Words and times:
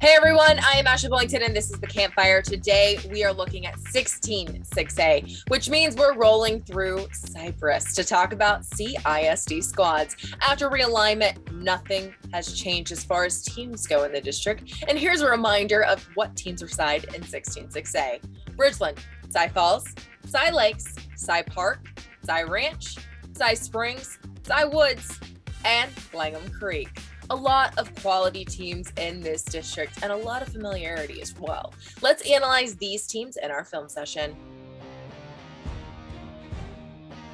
Hey 0.00 0.14
everyone, 0.16 0.60
I 0.60 0.78
am 0.78 0.86
Ashley 0.86 1.10
Bollington 1.10 1.44
and 1.44 1.56
this 1.56 1.72
is 1.72 1.80
the 1.80 1.86
Campfire. 1.88 2.40
Today 2.40 3.00
we 3.10 3.24
are 3.24 3.32
looking 3.32 3.66
at 3.66 3.76
16 3.80 4.62
6A, 4.62 5.42
which 5.48 5.68
means 5.68 5.96
we're 5.96 6.14
rolling 6.14 6.62
through 6.62 7.08
Cypress 7.10 7.96
to 7.96 8.04
talk 8.04 8.32
about 8.32 8.62
CISD 8.62 9.64
squads. 9.64 10.14
After 10.40 10.70
realignment, 10.70 11.52
nothing 11.52 12.14
has 12.32 12.52
changed 12.52 12.92
as 12.92 13.02
far 13.02 13.24
as 13.24 13.42
teams 13.42 13.88
go 13.88 14.04
in 14.04 14.12
the 14.12 14.20
district. 14.20 14.84
And 14.86 14.96
here's 14.96 15.20
a 15.20 15.28
reminder 15.28 15.82
of 15.82 16.08
what 16.14 16.36
teams 16.36 16.62
reside 16.62 17.12
in 17.16 17.24
16 17.24 17.66
6A 17.66 18.20
Bridgeland, 18.56 18.98
Cy 19.30 19.48
Falls, 19.48 19.96
Cy 20.26 20.50
Lakes, 20.50 20.94
Cy 21.16 21.42
Park, 21.42 22.00
Cy 22.24 22.44
Ranch, 22.44 22.98
Cy 23.36 23.54
Springs, 23.54 24.20
Cy 24.44 24.64
Woods, 24.64 25.18
and 25.64 25.90
Langham 26.14 26.48
Creek 26.50 26.88
a 27.30 27.36
lot 27.36 27.76
of 27.78 27.94
quality 27.96 28.44
teams 28.44 28.92
in 28.96 29.20
this 29.20 29.42
district 29.42 30.02
and 30.02 30.10
a 30.10 30.16
lot 30.16 30.42
of 30.42 30.48
familiarity 30.48 31.20
as 31.20 31.38
well. 31.38 31.74
Let's 32.00 32.28
analyze 32.28 32.76
these 32.76 33.06
teams 33.06 33.36
in 33.36 33.50
our 33.50 33.64
film 33.64 33.88
session. 33.88 34.34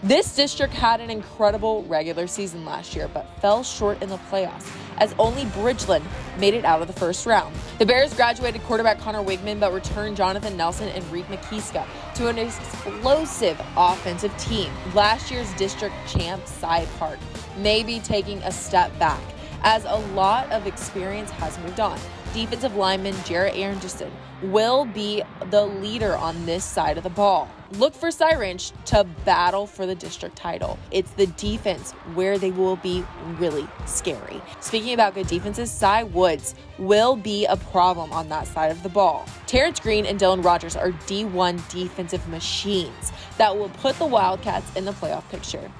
This 0.02 0.36
district 0.36 0.74
had 0.74 1.00
an 1.00 1.08
incredible 1.08 1.82
regular 1.84 2.26
season 2.26 2.64
last 2.64 2.94
year, 2.94 3.08
but 3.08 3.26
fell 3.40 3.62
short 3.62 4.02
in 4.02 4.10
the 4.10 4.18
playoffs 4.30 4.70
as 4.98 5.14
only 5.18 5.44
Bridgeland 5.46 6.04
made 6.38 6.54
it 6.54 6.64
out 6.64 6.82
of 6.82 6.88
the 6.88 6.92
first 6.92 7.26
round. 7.26 7.54
The 7.78 7.86
Bears 7.86 8.14
graduated 8.14 8.62
quarterback 8.64 8.98
Connor 8.98 9.22
Weigman, 9.22 9.58
but 9.58 9.72
returned 9.72 10.16
Jonathan 10.16 10.56
Nelson 10.56 10.88
and 10.88 11.04
Reed 11.10 11.24
McKeeska 11.26 11.86
to 12.16 12.28
an 12.28 12.38
explosive 12.38 13.60
offensive 13.76 14.36
team. 14.36 14.70
Last 14.94 15.30
year's 15.30 15.52
district 15.54 15.94
champ, 16.06 16.46
Cy 16.46 16.86
Park, 16.98 17.18
may 17.58 17.82
be 17.82 17.98
taking 18.00 18.38
a 18.42 18.52
step 18.52 18.96
back 18.98 19.20
as 19.64 19.84
a 19.86 19.96
lot 20.14 20.50
of 20.52 20.66
experience 20.66 21.30
has 21.30 21.58
moved 21.58 21.80
on. 21.80 21.98
Defensive 22.34 22.76
lineman 22.76 23.14
Jarrett 23.24 23.54
Anderson 23.54 24.12
will 24.42 24.84
be 24.84 25.22
the 25.50 25.64
leader 25.64 26.16
on 26.16 26.46
this 26.46 26.64
side 26.64 26.98
of 26.98 27.02
the 27.02 27.10
ball. 27.10 27.48
Look 27.72 27.94
for 27.94 28.10
Cy 28.10 28.56
to 28.86 29.04
battle 29.24 29.66
for 29.66 29.86
the 29.86 29.94
district 29.94 30.36
title. 30.36 30.78
It's 30.90 31.10
the 31.12 31.26
defense 31.26 31.92
where 32.14 32.38
they 32.38 32.50
will 32.50 32.76
be 32.76 33.04
really 33.38 33.66
scary. 33.86 34.40
Speaking 34.60 34.92
about 34.92 35.14
good 35.14 35.28
defenses, 35.28 35.70
Cy 35.70 36.02
Woods 36.02 36.54
will 36.78 37.16
be 37.16 37.46
a 37.46 37.56
problem 37.56 38.12
on 38.12 38.28
that 38.28 38.46
side 38.46 38.70
of 38.70 38.82
the 38.82 38.88
ball. 38.88 39.26
Terrence 39.46 39.80
Green 39.80 40.04
and 40.04 40.20
Dylan 40.20 40.44
Rogers 40.44 40.76
are 40.76 40.90
D1 40.90 41.68
defensive 41.70 42.26
machines 42.28 43.12
that 43.38 43.56
will 43.56 43.70
put 43.70 43.98
the 43.98 44.06
Wildcats 44.06 44.76
in 44.76 44.84
the 44.84 44.92
playoff 44.92 45.28
picture. 45.30 45.70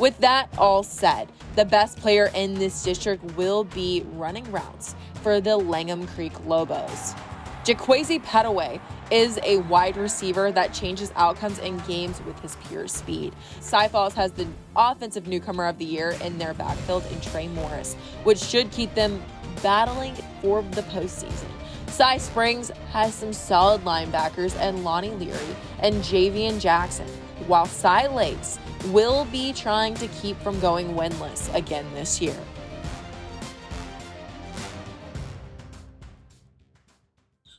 With 0.00 0.16
that 0.20 0.48
all 0.56 0.82
said, 0.82 1.30
the 1.56 1.66
best 1.66 1.98
player 1.98 2.30
in 2.34 2.54
this 2.54 2.82
district 2.82 3.22
will 3.36 3.64
be 3.64 4.02
running 4.14 4.50
routes 4.50 4.94
for 5.22 5.42
the 5.42 5.58
Langham 5.58 6.06
Creek 6.06 6.32
Lobos. 6.46 7.12
Jaquaize 7.64 8.24
Pettaway 8.24 8.80
is 9.10 9.38
a 9.42 9.58
wide 9.58 9.98
receiver 9.98 10.50
that 10.52 10.72
changes 10.72 11.12
outcomes 11.16 11.58
in 11.58 11.76
games 11.80 12.22
with 12.22 12.40
his 12.40 12.56
pure 12.66 12.88
speed. 12.88 13.34
Cy 13.60 13.88
Falls 13.88 14.14
has 14.14 14.32
the 14.32 14.46
offensive 14.74 15.28
newcomer 15.28 15.66
of 15.66 15.76
the 15.76 15.84
year 15.84 16.16
in 16.24 16.38
their 16.38 16.54
backfield 16.54 17.04
in 17.12 17.20
Trey 17.20 17.48
Morris, 17.48 17.92
which 18.24 18.38
should 18.38 18.70
keep 18.70 18.94
them 18.94 19.22
battling 19.62 20.14
for 20.40 20.62
the 20.62 20.82
postseason. 20.82 21.50
Cy 21.88 22.16
Springs 22.16 22.70
has 22.92 23.14
some 23.14 23.34
solid 23.34 23.84
linebackers 23.84 24.56
and 24.56 24.82
Lonnie 24.82 25.10
Leary 25.10 25.56
and 25.80 25.96
Javian 25.96 26.58
Jackson, 26.58 27.06
while 27.46 27.66
Cy 27.66 28.06
Lakes 28.08 28.58
will 28.86 29.24
be 29.26 29.52
trying 29.52 29.94
to 29.94 30.06
keep 30.08 30.36
from 30.40 30.58
going 30.60 30.94
winless 30.94 31.52
again 31.54 31.86
this 31.94 32.20
year. 32.20 32.36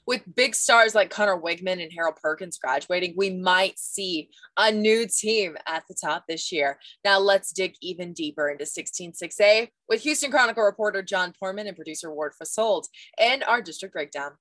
With 0.07 0.23
big 0.35 0.55
stars 0.55 0.93
like 0.93 1.09
Connor 1.09 1.39
Weigman 1.39 1.81
and 1.81 1.91
Harold 1.95 2.17
Perkins 2.21 2.57
graduating, 2.57 3.13
we 3.15 3.29
might 3.29 3.79
see 3.79 4.29
a 4.57 4.69
new 4.69 5.07
team 5.07 5.55
at 5.67 5.83
the 5.87 5.95
top 5.95 6.25
this 6.27 6.51
year. 6.51 6.79
Now 7.05 7.19
let's 7.19 7.53
dig 7.53 7.75
even 7.81 8.11
deeper 8.11 8.49
into 8.49 8.65
166A 8.65 9.69
with 9.87 10.01
Houston 10.01 10.29
Chronicle 10.29 10.63
reporter 10.63 11.01
John 11.01 11.33
Foreman 11.39 11.67
and 11.67 11.77
producer 11.77 12.11
Ward 12.11 12.33
Fasold 12.33 12.89
and 13.17 13.41
our 13.45 13.61
district 13.61 13.93
breakdown. 13.93 14.31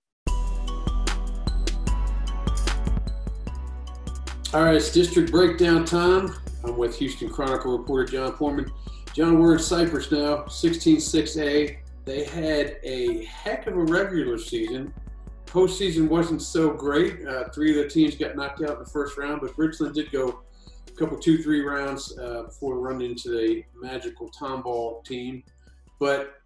All 4.53 4.65
right, 4.65 4.75
it's 4.75 4.91
district 4.91 5.31
breakdown 5.31 5.85
time. 5.85 6.35
I'm 6.65 6.77
with 6.77 6.97
Houston 6.97 7.31
Chronicle 7.31 7.79
reporter 7.79 8.05
John 8.05 8.35
Foreman. 8.35 8.73
John, 9.15 9.39
we're 9.39 9.53
in 9.53 9.61
Cypress 9.61 10.11
now, 10.11 10.39
16-6A. 10.47 11.79
They 12.05 12.25
had 12.25 12.79
a 12.83 13.25
heck 13.27 13.69
of 13.69 13.77
a 13.77 13.85
regular 13.85 14.39
season. 14.39 14.93
Postseason 15.47 16.09
wasn't 16.09 16.43
so 16.43 16.73
great. 16.73 17.25
Uh, 17.25 17.45
three 17.51 17.71
of 17.71 17.77
the 17.77 17.89
teams 17.89 18.17
got 18.17 18.35
knocked 18.35 18.61
out 18.63 18.73
in 18.73 18.79
the 18.81 18.91
first 18.91 19.17
round, 19.17 19.41
but 19.41 19.55
Bridgeland 19.55 19.95
did 19.95 20.11
go 20.11 20.43
a 20.89 20.91
couple, 20.99 21.17
two, 21.17 21.41
three 21.41 21.61
rounds 21.61 22.19
uh, 22.19 22.43
before 22.43 22.81
running 22.81 23.13
into 23.13 23.29
the 23.29 23.63
magical 23.81 24.29
Tomball 24.31 25.05
team. 25.05 25.45
But 26.01 26.41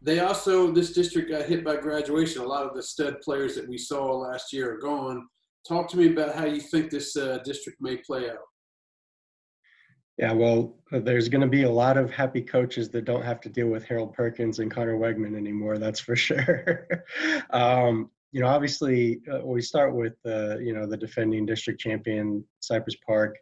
they 0.00 0.20
also, 0.20 0.72
this 0.72 0.94
district 0.94 1.30
got 1.30 1.42
hit 1.42 1.62
by 1.62 1.76
graduation. 1.76 2.40
A 2.40 2.46
lot 2.46 2.64
of 2.64 2.74
the 2.74 2.82
stud 2.82 3.20
players 3.20 3.54
that 3.56 3.68
we 3.68 3.76
saw 3.76 4.16
last 4.16 4.50
year 4.50 4.72
are 4.72 4.78
gone. 4.78 5.28
Talk 5.66 5.88
to 5.90 5.96
me 5.96 6.10
about 6.12 6.34
how 6.34 6.46
you 6.46 6.60
think 6.60 6.90
this 6.90 7.16
uh, 7.16 7.38
district 7.44 7.80
may 7.80 7.96
play 7.98 8.30
out. 8.30 8.38
Yeah, 10.20 10.32
well, 10.32 10.76
there's 10.90 11.30
going 11.30 11.40
to 11.40 11.46
be 11.46 11.62
a 11.62 11.70
lot 11.70 11.96
of 11.96 12.10
happy 12.10 12.42
coaches 12.42 12.90
that 12.90 13.06
don't 13.06 13.22
have 13.22 13.40
to 13.40 13.48
deal 13.48 13.68
with 13.68 13.84
Harold 13.84 14.12
Perkins 14.12 14.58
and 14.58 14.70
Connor 14.70 14.98
Weigman 14.98 15.34
anymore. 15.34 15.78
That's 15.78 16.00
for 16.00 16.14
sure. 16.28 16.86
um, 17.50 18.10
you 18.32 18.40
know, 18.40 18.46
obviously, 18.46 19.20
uh, 19.32 19.40
we 19.44 19.62
start 19.62 19.94
with 19.94 20.14
uh, 20.26 20.58
you 20.58 20.72
know 20.72 20.86
the 20.86 20.96
defending 20.96 21.46
district 21.46 21.80
champion 21.80 22.44
Cypress 22.60 22.96
Park. 23.06 23.36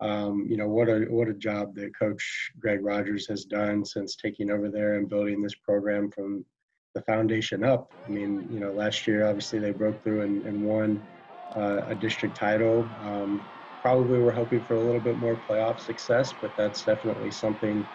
Um, 0.00 0.46
you 0.48 0.56
know 0.56 0.68
what 0.68 0.88
a 0.88 1.00
what 1.10 1.28
a 1.28 1.34
job 1.34 1.74
that 1.76 1.96
Coach 1.96 2.50
Greg 2.58 2.84
Rogers 2.84 3.26
has 3.28 3.44
done 3.44 3.84
since 3.84 4.16
taking 4.16 4.50
over 4.50 4.68
there 4.68 4.94
and 4.94 5.08
building 5.08 5.42
this 5.42 5.54
program 5.54 6.10
from 6.10 6.44
the 6.94 7.02
foundation 7.02 7.62
up. 7.62 7.92
I 8.06 8.10
mean, 8.10 8.48
you 8.50 8.58
know, 8.58 8.72
last 8.72 9.06
year 9.06 9.26
obviously 9.26 9.58
they 9.58 9.70
broke 9.70 10.02
through 10.02 10.22
and, 10.22 10.44
and 10.44 10.64
won 10.64 11.00
uh, 11.56 11.82
a 11.86 11.94
district 11.94 12.36
title. 12.36 12.94
Um, 13.00 13.46
probably 13.82 14.20
we're 14.20 14.32
hoping 14.32 14.64
for 14.64 14.74
a 14.74 14.82
little 14.82 15.00
bit 15.00 15.18
more 15.18 15.36
playoff 15.36 15.80
success, 15.80 16.32
but 16.32 16.56
that's 16.56 16.84
definitely 16.84 17.30
something 17.30 17.88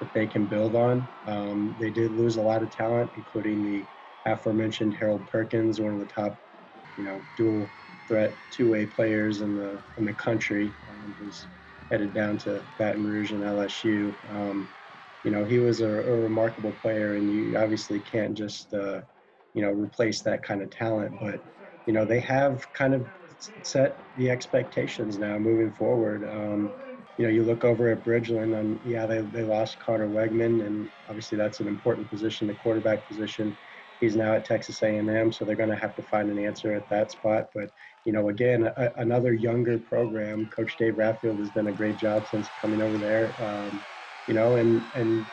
that 0.00 0.12
they 0.12 0.26
can 0.26 0.46
build 0.46 0.74
on. 0.74 1.08
Um, 1.26 1.74
they 1.78 1.90
did 1.90 2.12
lose 2.12 2.36
a 2.36 2.42
lot 2.42 2.62
of 2.62 2.70
talent, 2.70 3.10
including 3.14 3.62
the 3.62 3.86
aforementioned 4.26 4.94
Harold 4.94 5.26
Perkins, 5.26 5.80
one 5.80 5.92
of 5.92 6.00
the 6.00 6.06
top, 6.06 6.40
you 6.96 7.04
know, 7.04 7.24
dual 7.36 7.72
threat 8.06 8.38
two-way 8.50 8.86
players 8.86 9.40
in 9.40 9.54
the 9.54 9.82
in 9.96 10.04
the 10.04 10.12
country, 10.14 10.76
um, 10.88 11.14
who's 11.18 11.48
headed 11.90 12.12
down 12.12 12.36
to 12.38 12.64
Baton 12.78 13.04
Rouge 13.04 13.32
and 13.32 13.42
LSU. 13.42 14.14
Um, 14.28 14.68
you 15.22 15.30
know, 15.30 15.44
he 15.44 15.58
was 15.58 15.80
a, 15.80 15.88
a, 15.88 16.16
remarkable 16.16 16.72
player, 16.72 17.14
and 17.14 17.30
you 17.30 17.56
obviously 17.56 17.98
can't 17.98 18.34
just, 18.34 18.74
uh, 18.74 19.00
you 19.54 19.62
know, 19.62 19.70
replace 19.70 20.20
that 20.22 20.42
kind 20.42 20.60
of 20.60 20.68
talent. 20.70 21.18
But 21.20 21.40
you 21.86 21.92
know, 21.92 22.04
they 22.04 22.20
have 22.20 22.70
kind 22.72 22.94
of 22.94 23.06
set 23.62 23.98
the 24.14 24.30
expectations 24.30 25.18
now 25.18 25.38
moving 25.38 25.72
forward. 25.72 26.24
Um, 26.28 26.74
you 27.16 27.24
know, 27.26 27.30
you 27.32 27.44
look 27.44 27.64
over 27.64 27.88
at 27.88 28.04
Bridgeland, 28.04 28.58
and 28.58 28.80
yeah, 28.82 29.06
they, 29.06 29.20
they 29.20 29.44
lost 29.44 29.78
Connor 29.78 30.08
Weigman, 30.08 30.66
and 30.66 30.88
obviously 31.08 31.38
that's 31.38 31.60
an 31.60 31.68
important 31.68 32.08
position, 32.10 32.46
the 32.46 32.54
quarterback 32.54 33.06
position. 33.06 33.56
He's 34.00 34.16
now 34.16 34.34
at 34.34 34.44
Texas 34.44 34.82
A&M, 34.82 35.30
so 35.32 35.44
they're 35.44 35.54
going 35.56 35.70
to 35.70 35.76
have 35.76 35.94
to 35.94 36.02
find 36.02 36.30
an 36.30 36.38
answer 36.38 36.74
at 36.74 36.88
that 36.88 37.12
spot. 37.12 37.46
But 37.54 37.70
you 38.04 38.12
know, 38.12 38.28
again, 38.28 38.64
a, 38.76 38.90
another 38.96 39.32
younger 39.32 39.78
program. 39.78 40.46
Coach 40.46 40.76
Dave 40.76 40.94
Raffield 40.94 41.38
has 41.38 41.50
done 41.50 41.68
a 41.68 41.72
great 41.72 41.96
job 41.96 42.26
since 42.26 42.50
coming 42.60 42.82
over 42.82 42.98
there. 42.98 43.36
Um, 43.40 43.84
you 44.26 44.34
know, 44.34 44.56
and 44.56 44.86
and 44.94 45.26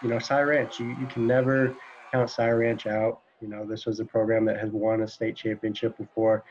you 0.00 0.08
know, 0.08 0.18
Cy 0.18 0.40
Ranch, 0.42 0.78
you, 0.78 0.86
you 0.86 1.06
can 1.06 1.26
never 1.26 1.76
count 2.12 2.30
Cy 2.30 2.48
Ranch 2.50 2.86
out. 2.86 3.20
You 3.40 3.48
know, 3.48 3.64
this 3.64 3.86
was 3.86 4.00
a 4.00 4.04
program 4.04 4.44
that 4.46 4.58
has 4.58 4.70
won 4.70 5.02
a 5.02 5.08
state 5.08 5.36
championship 5.36 5.96
before. 5.98 6.44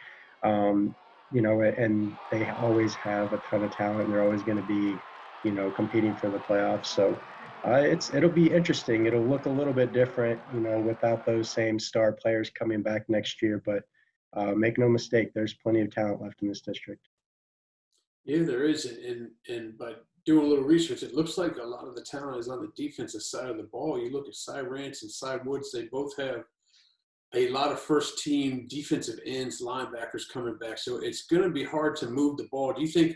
Um, 0.43 0.95
you 1.31 1.41
know, 1.41 1.61
and 1.61 2.15
they 2.31 2.47
always 2.61 2.93
have 2.95 3.33
a 3.33 3.37
ton 3.49 3.63
of 3.63 3.71
talent. 3.71 4.09
They're 4.09 4.21
always 4.21 4.43
going 4.43 4.57
to 4.57 4.67
be, 4.67 4.97
you 5.43 5.51
know, 5.51 5.71
competing 5.71 6.15
for 6.15 6.29
the 6.29 6.37
playoffs. 6.37 6.85
So 6.85 7.17
uh, 7.67 7.77
it's 7.77 8.13
it'll 8.13 8.29
be 8.29 8.51
interesting. 8.51 9.07
It'll 9.07 9.25
look 9.25 9.47
a 9.47 9.49
little 9.49 9.73
bit 9.73 9.91
different, 9.91 10.39
you 10.53 10.59
know, 10.59 10.79
without 10.79 11.25
those 11.25 11.49
same 11.49 11.79
star 11.79 12.11
players 12.11 12.49
coming 12.51 12.81
back 12.81 13.09
next 13.09 13.41
year. 13.41 13.61
But 13.65 13.83
uh, 14.33 14.53
make 14.53 14.77
no 14.77 14.87
mistake, 14.87 15.33
there's 15.33 15.55
plenty 15.55 15.81
of 15.81 15.89
talent 15.89 16.21
left 16.21 16.41
in 16.41 16.47
this 16.47 16.61
district. 16.61 17.07
Yeah, 18.25 18.43
there 18.43 18.63
is, 18.65 18.85
and 18.85 19.31
and 19.47 19.77
by 19.77 19.93
doing 20.25 20.45
a 20.45 20.49
little 20.49 20.63
research, 20.65 21.03
it 21.03 21.13
looks 21.13 21.37
like 21.37 21.57
a 21.57 21.63
lot 21.63 21.87
of 21.87 21.95
the 21.95 22.01
talent 22.01 22.39
is 22.39 22.49
on 22.49 22.61
the 22.61 22.71
defensive 22.75 23.21
side 23.21 23.49
of 23.49 23.57
the 23.57 23.63
ball. 23.63 23.99
You 23.99 24.11
look 24.11 24.27
at 24.27 24.35
Cy 24.35 24.61
Ranch 24.61 25.01
and 25.01 25.11
Cy 25.11 25.37
Woods; 25.37 25.71
they 25.71 25.83
both 25.83 26.15
have 26.17 26.43
a 27.33 27.49
lot 27.49 27.71
of 27.71 27.79
first 27.79 28.19
team 28.19 28.67
defensive 28.69 29.19
ends, 29.25 29.61
linebackers 29.61 30.29
coming 30.31 30.57
back. 30.57 30.77
So 30.77 30.97
it's 30.97 31.25
going 31.25 31.43
to 31.43 31.49
be 31.49 31.63
hard 31.63 31.95
to 31.97 32.09
move 32.09 32.37
the 32.37 32.47
ball. 32.51 32.73
Do 32.73 32.81
you 32.81 32.87
think? 32.87 33.15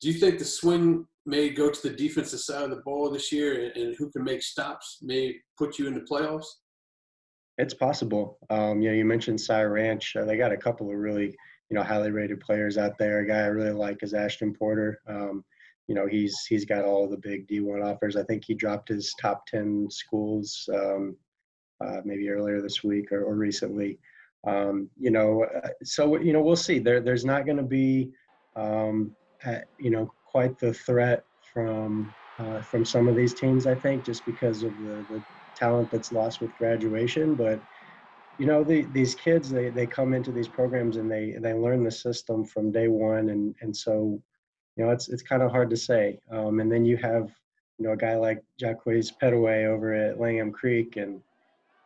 Do 0.00 0.08
you 0.08 0.14
think 0.14 0.38
the 0.38 0.46
swing 0.46 1.06
may 1.26 1.50
go 1.50 1.70
to 1.70 1.82
the 1.82 1.94
defensive 1.94 2.40
side 2.40 2.62
of 2.62 2.70
the 2.70 2.82
ball 2.84 3.10
this 3.10 3.30
year, 3.30 3.70
and, 3.74 3.94
who 3.96 4.10
can 4.10 4.24
make 4.24 4.42
stops 4.42 4.98
may 5.02 5.36
put 5.58 5.78
you 5.78 5.86
in 5.86 5.94
the 5.94 6.00
playoffs? 6.00 6.46
It's 7.58 7.74
possible. 7.74 8.38
Um, 8.48 8.80
you 8.80 8.88
know, 8.88 8.94
you 8.94 9.04
mentioned 9.04 9.40
Cy 9.40 9.62
Ranch. 9.64 10.16
Uh, 10.16 10.24
they 10.24 10.38
got 10.38 10.52
a 10.52 10.56
couple 10.56 10.90
of 10.90 10.96
really, 10.96 11.26
you 11.68 11.76
know, 11.76 11.82
highly 11.82 12.10
rated 12.10 12.40
players 12.40 12.78
out 12.78 12.96
there. 12.98 13.18
A 13.18 13.26
guy 13.26 13.40
I 13.40 13.46
really 13.46 13.72
like 13.72 14.02
is 14.02 14.14
Ashton 14.14 14.54
Porter. 14.54 15.00
Um, 15.06 15.44
you 15.86 15.94
know, 15.94 16.06
he's 16.06 16.46
he's 16.48 16.64
got 16.64 16.84
all 16.84 17.08
the 17.08 17.18
big 17.18 17.46
D1 17.48 17.84
offers. 17.84 18.16
I 18.16 18.22
think 18.22 18.44
he 18.46 18.54
dropped 18.54 18.88
his 18.88 19.12
top 19.20 19.44
10 19.46 19.88
schools 19.90 20.66
um, 20.72 21.16
uh, 21.84 22.00
maybe 22.04 22.28
earlier 22.28 22.60
this 22.60 22.82
week 22.84 23.12
or, 23.12 23.24
or 23.24 23.34
recently. 23.34 23.98
Um, 24.46 24.88
you 24.98 25.10
know, 25.10 25.44
uh, 25.44 25.68
so 25.82 26.18
you 26.18 26.32
know, 26.32 26.40
we'll 26.40 26.56
see. 26.56 26.78
There, 26.78 27.00
there's 27.00 27.24
not 27.24 27.44
going 27.44 27.58
to 27.58 27.62
be, 27.62 28.10
um, 28.56 29.12
at, 29.44 29.66
you 29.78 29.90
know, 29.90 30.10
quite 30.24 30.58
the 30.58 30.72
threat 30.72 31.24
from 31.52 32.14
uh, 32.38 32.62
from 32.62 32.84
some 32.84 33.08
of 33.08 33.16
these 33.16 33.34
teams. 33.34 33.66
I 33.66 33.74
think 33.74 34.04
just 34.04 34.24
because 34.24 34.62
of 34.62 34.70
the, 34.78 35.04
the 35.10 35.22
talent 35.56 35.90
that's 35.90 36.12
lost 36.12 36.40
with 36.40 36.56
graduation, 36.56 37.34
but 37.34 37.60
you 38.38 38.46
know 38.46 38.64
the, 38.64 38.86
these 38.92 39.14
kids 39.14 39.50
they, 39.50 39.68
they 39.68 39.86
come 39.86 40.14
into 40.14 40.32
these 40.32 40.48
programs 40.48 40.96
and 40.96 41.10
they 41.12 41.36
they 41.40 41.52
learn 41.52 41.84
the 41.84 41.90
system 41.90 42.42
from 42.42 42.72
day 42.72 42.88
one 42.88 43.28
and 43.28 43.54
and 43.60 43.76
so 43.76 44.18
you 44.76 44.84
know 44.84 44.90
it's 44.90 45.10
it's 45.10 45.22
kind 45.22 45.42
of 45.42 45.50
hard 45.50 45.68
to 45.68 45.76
say 45.76 46.18
um, 46.32 46.58
and 46.58 46.72
then 46.72 46.86
you 46.86 46.96
have 46.96 47.30
you 47.78 47.86
know 47.86 47.92
a 47.92 47.96
guy 47.96 48.16
like 48.16 48.42
Jacques 48.58 48.84
Pettaway 48.86 49.66
over 49.66 49.92
at 49.92 50.18
Langham 50.18 50.52
Creek 50.52 50.96
and 50.96 51.20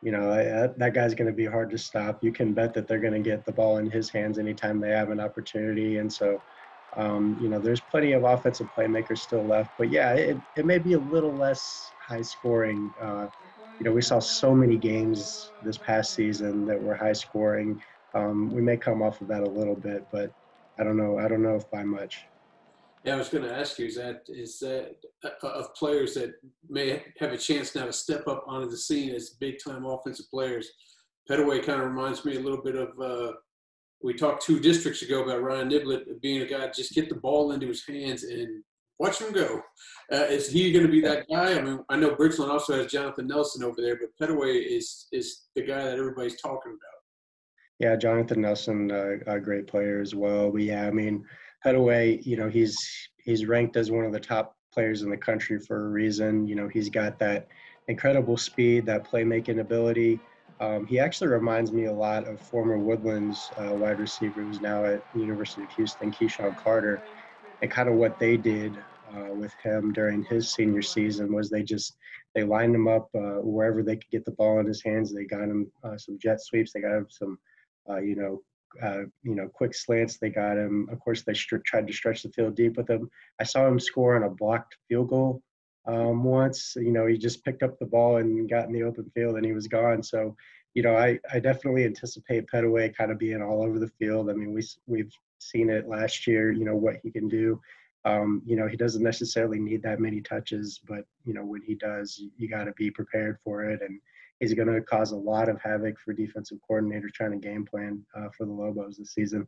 you 0.01 0.11
know 0.11 0.33
that, 0.35 0.77
that 0.77 0.93
guy's 0.93 1.13
going 1.15 1.29
to 1.29 1.33
be 1.35 1.45
hard 1.45 1.69
to 1.71 1.77
stop 1.77 2.19
you 2.23 2.31
can 2.31 2.53
bet 2.53 2.73
that 2.73 2.87
they're 2.87 2.99
going 2.99 3.13
to 3.13 3.19
get 3.29 3.45
the 3.45 3.51
ball 3.51 3.77
in 3.77 3.89
his 3.89 4.09
hands 4.09 4.37
anytime 4.37 4.79
they 4.79 4.89
have 4.91 5.09
an 5.09 5.19
opportunity 5.19 5.97
and 5.97 6.11
so 6.11 6.41
um, 6.97 7.35
you 7.39 7.49
know 7.49 7.59
there's 7.59 7.81
plenty 7.81 8.13
of 8.13 8.23
offensive 8.23 8.69
playmakers 8.77 9.19
still 9.19 9.45
left 9.45 9.71
but 9.77 9.89
yeah 9.89 10.13
it, 10.13 10.41
it 10.55 10.65
may 10.65 10.77
be 10.77 10.93
a 10.93 10.99
little 10.99 11.35
less 11.35 11.93
high 12.07 12.21
scoring 12.21 12.93
uh, 13.01 13.27
you 13.79 13.85
know, 13.85 13.91
we 13.91 14.01
saw 14.01 14.19
so 14.19 14.53
many 14.55 14.77
games 14.77 15.51
this 15.61 15.77
past 15.77 16.13
season 16.13 16.65
that 16.65 16.81
were 16.81 16.95
high 16.95 17.13
scoring. 17.13 17.81
Um, 18.13 18.49
we 18.51 18.61
may 18.61 18.77
come 18.77 19.01
off 19.01 19.19
of 19.21 19.27
that 19.27 19.43
a 19.43 19.49
little 19.49 19.75
bit, 19.75 20.07
but 20.11 20.31
I 20.79 20.83
don't 20.83 20.97
know. 20.97 21.17
I 21.19 21.27
don't 21.27 21.43
know 21.43 21.55
if 21.55 21.69
by 21.71 21.83
much. 21.83 22.25
Yeah, 23.05 23.13
I 23.13 23.17
was 23.17 23.29
going 23.29 23.43
to 23.43 23.55
ask 23.55 23.77
you: 23.77 23.85
is 23.85 23.95
that 23.95 24.23
is 24.27 24.57
that 24.59 24.95
uh, 25.23 25.47
of 25.47 25.73
players 25.75 26.15
that 26.15 26.33
may 26.67 27.03
have 27.19 27.31
a 27.31 27.37
chance 27.37 27.75
now 27.75 27.85
to 27.85 27.93
step 27.93 28.27
up 28.27 28.43
onto 28.47 28.67
the 28.69 28.77
scene 28.77 29.13
as 29.13 29.37
big 29.39 29.55
time 29.63 29.85
offensive 29.85 30.25
players? 30.31 30.67
Pettaway 31.29 31.63
kind 31.63 31.81
of 31.81 31.87
reminds 31.87 32.25
me 32.25 32.35
a 32.35 32.39
little 32.39 32.61
bit 32.61 32.75
of. 32.75 32.99
Uh, 32.99 33.33
we 34.03 34.13
talked 34.13 34.43
two 34.43 34.59
districts 34.59 35.03
ago 35.03 35.23
about 35.23 35.41
Ryan 35.41 35.69
Niblett 35.69 36.21
being 36.21 36.41
a 36.41 36.45
guy 36.45 36.69
just 36.75 36.93
get 36.93 37.09
the 37.09 37.15
ball 37.15 37.51
into 37.51 37.67
his 37.67 37.85
hands 37.87 38.23
and 38.23 38.63
watch 38.99 39.19
him 39.19 39.33
go. 39.33 39.61
Uh, 40.11 40.25
is 40.25 40.49
he 40.49 40.71
going 40.71 40.85
to 40.85 40.91
be 40.91 41.01
that 41.01 41.25
guy? 41.31 41.57
I 41.57 41.61
mean, 41.61 41.79
I 41.89 41.95
know 41.97 42.15
Bridgeland 42.15 42.49
also 42.49 42.75
has 42.75 42.91
Jonathan 42.91 43.27
Nelson 43.27 43.63
over 43.63 43.81
there, 43.81 43.97
but 43.97 44.09
Pettaway 44.19 44.65
is 44.65 45.07
is 45.11 45.43
the 45.55 45.61
guy 45.61 45.83
that 45.83 45.99
everybody's 45.99 46.41
talking 46.41 46.71
about. 46.71 46.95
Yeah, 47.79 47.95
Jonathan 47.97 48.41
Nelson, 48.41 48.89
uh, 48.91 49.17
a 49.27 49.39
great 49.39 49.67
player 49.67 50.01
as 50.01 50.15
well. 50.15 50.49
But 50.49 50.61
yeah, 50.61 50.87
I 50.87 50.91
mean, 50.91 51.25
Pettaway, 51.65 52.23
you 52.25 52.37
know, 52.37 52.49
he's 52.49 53.09
he's 53.23 53.45
ranked 53.45 53.75
as 53.75 53.91
one 53.91 54.05
of 54.05 54.11
the 54.11 54.19
top 54.19 54.55
players 54.73 55.01
in 55.01 55.09
the 55.09 55.17
country 55.17 55.59
for 55.59 55.87
a 55.87 55.89
reason. 55.89 56.47
You 56.47 56.55
know, 56.55 56.67
he's 56.67 56.89
got 56.89 57.17
that 57.19 57.47
incredible 57.87 58.37
speed, 58.37 58.85
that 58.85 59.09
playmaking 59.09 59.59
ability. 59.59 60.19
Um, 60.59 60.85
he 60.85 60.99
actually 60.99 61.27
reminds 61.27 61.71
me 61.73 61.85
a 61.85 61.93
lot 61.93 62.27
of 62.27 62.39
former 62.41 62.77
Woodlands 62.77 63.51
uh, 63.57 63.75
wide 63.75 63.99
receiver 63.99 64.41
who's 64.41 64.61
now 64.61 64.85
at 64.85 65.01
the 65.13 65.19
University 65.19 65.63
of 65.63 65.71
Houston, 65.71 66.11
KeSean 66.11 66.55
Carter 66.55 67.03
and 67.61 67.71
kind 67.71 67.89
of 67.89 67.95
what 67.95 68.19
they 68.19 68.37
did 68.37 68.77
uh, 69.13 69.33
with 69.33 69.53
him 69.63 69.91
during 69.93 70.23
his 70.23 70.53
senior 70.53 70.81
season 70.81 71.33
was 71.33 71.49
they 71.49 71.63
just 71.63 71.97
they 72.33 72.43
lined 72.43 72.75
him 72.75 72.87
up 72.87 73.09
uh, 73.15 73.39
wherever 73.41 73.81
they 73.81 73.95
could 73.95 74.09
get 74.11 74.25
the 74.25 74.31
ball 74.31 74.59
in 74.59 74.65
his 74.65 74.83
hands. 74.83 75.13
They 75.13 75.25
got 75.25 75.43
him 75.43 75.71
uh, 75.83 75.97
some 75.97 76.17
jet 76.19 76.41
sweeps. 76.41 76.73
They 76.73 76.81
got 76.81 76.97
him 76.97 77.07
some, 77.09 77.37
uh, 77.89 77.99
you 77.99 78.15
know, 78.15 78.41
uh, 78.81 79.03
you 79.23 79.35
know, 79.35 79.47
quick 79.47 79.73
slants. 79.73 80.17
They 80.17 80.29
got 80.29 80.57
him. 80.57 80.87
Of 80.91 80.99
course, 80.99 81.23
they 81.23 81.33
st- 81.33 81.63
tried 81.63 81.87
to 81.87 81.93
stretch 81.93 82.23
the 82.23 82.29
field 82.29 82.55
deep 82.55 82.77
with 82.77 82.89
him. 82.89 83.09
I 83.39 83.43
saw 83.43 83.67
him 83.67 83.79
score 83.79 84.15
on 84.15 84.23
a 84.23 84.29
blocked 84.29 84.77
field 84.87 85.09
goal 85.09 85.41
um, 85.85 86.23
once. 86.23 86.75
You 86.75 86.91
know, 86.91 87.05
he 87.05 87.17
just 87.17 87.43
picked 87.43 87.63
up 87.63 87.77
the 87.79 87.85
ball 87.85 88.17
and 88.17 88.49
got 88.49 88.65
in 88.65 88.73
the 88.73 88.83
open 88.83 89.11
field, 89.13 89.35
and 89.35 89.45
he 89.45 89.53
was 89.53 89.67
gone. 89.67 90.03
So, 90.03 90.35
you 90.73 90.83
know, 90.83 90.95
I, 90.97 91.19
I 91.31 91.39
definitely 91.39 91.85
anticipate 91.85 92.47
Pettaway 92.47 92.95
kind 92.95 93.11
of 93.11 93.17
being 93.17 93.41
all 93.41 93.63
over 93.63 93.79
the 93.79 93.91
field. 93.99 94.29
I 94.29 94.33
mean, 94.33 94.53
we 94.53 94.63
we've 94.87 95.11
seen 95.39 95.69
it 95.69 95.87
last 95.87 96.27
year, 96.27 96.51
you 96.51 96.65
know, 96.65 96.75
what 96.75 96.97
he 97.03 97.11
can 97.11 97.27
do. 97.27 97.61
Um, 98.03 98.43
you 98.45 98.55
know, 98.55 98.67
he 98.67 98.77
doesn't 98.77 99.01
necessarily 99.01 99.59
need 99.59 99.81
that 99.81 99.99
many 99.99 100.21
touches, 100.21 100.79
but, 100.87 101.05
you 101.25 101.33
know, 101.33 101.43
when 101.43 101.61
he 101.61 101.73
does, 101.73 102.19
you, 102.19 102.29
you 102.37 102.47
got 102.47 102.65
to 102.65 102.71
be 102.73 102.91
prepared 102.91 103.39
for 103.43 103.63
it. 103.63 103.81
And 103.81 103.99
he's 104.39 104.53
going 104.53 104.67
to 104.67 104.81
cause 104.81 105.11
a 105.11 105.17
lot 105.17 105.49
of 105.49 105.59
havoc 105.61 105.99
for 105.99 106.13
defensive 106.13 106.57
coordinators 106.69 107.13
trying 107.13 107.31
to 107.31 107.37
game 107.37 107.65
plan 107.65 108.03
uh, 108.17 108.27
for 108.37 108.45
the 108.45 108.51
Lobos 108.51 108.97
this 108.97 109.13
season. 109.13 109.47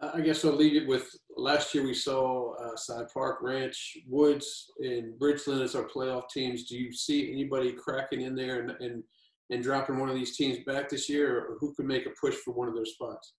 I 0.00 0.20
guess 0.20 0.44
I'll 0.44 0.52
leave 0.52 0.80
it 0.80 0.86
with 0.86 1.08
last 1.36 1.74
year 1.74 1.84
we 1.84 1.94
saw 1.94 2.52
uh, 2.56 2.76
Cy 2.76 3.04
Park 3.12 3.38
Ranch, 3.40 3.96
Woods, 4.06 4.70
and 4.78 5.18
Bridgeland 5.18 5.62
as 5.62 5.74
our 5.74 5.84
playoff 5.84 6.28
teams. 6.28 6.64
Do 6.64 6.76
you 6.76 6.92
see 6.92 7.32
anybody 7.32 7.72
cracking 7.72 8.20
in 8.20 8.34
there 8.34 8.60
and, 8.60 8.70
and, 8.80 9.02
and 9.48 9.62
dropping 9.62 9.98
one 9.98 10.10
of 10.10 10.14
these 10.14 10.36
teams 10.36 10.58
back 10.66 10.90
this 10.90 11.08
year, 11.08 11.38
or 11.38 11.56
who 11.60 11.72
could 11.74 11.86
make 11.86 12.04
a 12.04 12.10
push 12.20 12.34
for 12.34 12.52
one 12.52 12.68
of 12.68 12.74
those 12.74 12.92
spots? 12.92 13.32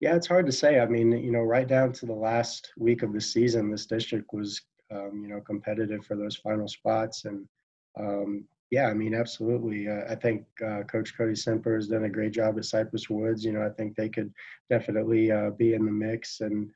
Yeah, 0.00 0.16
it's 0.16 0.26
hard 0.26 0.46
to 0.46 0.52
say. 0.52 0.80
I 0.80 0.86
mean, 0.86 1.12
you 1.12 1.30
know, 1.30 1.42
right 1.42 1.68
down 1.68 1.92
to 1.92 2.06
the 2.06 2.14
last 2.14 2.72
week 2.78 3.02
of 3.02 3.12
the 3.12 3.20
season, 3.20 3.70
this 3.70 3.86
district 3.86 4.32
was, 4.32 4.60
um, 4.90 5.20
you 5.22 5.28
know, 5.28 5.40
competitive 5.42 6.06
for 6.06 6.16
those 6.16 6.36
final 6.36 6.68
spots. 6.68 7.26
And 7.26 7.46
um, 8.00 8.46
yeah, 8.72 8.86
I 8.86 8.94
mean, 8.94 9.14
absolutely. 9.14 9.86
Uh, 9.86 10.04
I 10.08 10.14
think 10.14 10.46
uh, 10.66 10.82
Coach 10.84 11.14
Cody 11.14 11.34
Semper 11.34 11.74
has 11.74 11.88
done 11.88 12.04
a 12.04 12.08
great 12.08 12.32
job 12.32 12.56
at 12.56 12.64
Cypress 12.64 13.10
Woods. 13.10 13.44
You 13.44 13.52
know, 13.52 13.62
I 13.62 13.68
think 13.68 13.94
they 13.94 14.08
could 14.08 14.32
definitely 14.70 15.30
uh, 15.30 15.50
be 15.50 15.74
in 15.74 15.84
the 15.84 15.92
mix. 15.92 16.40
And 16.40 16.70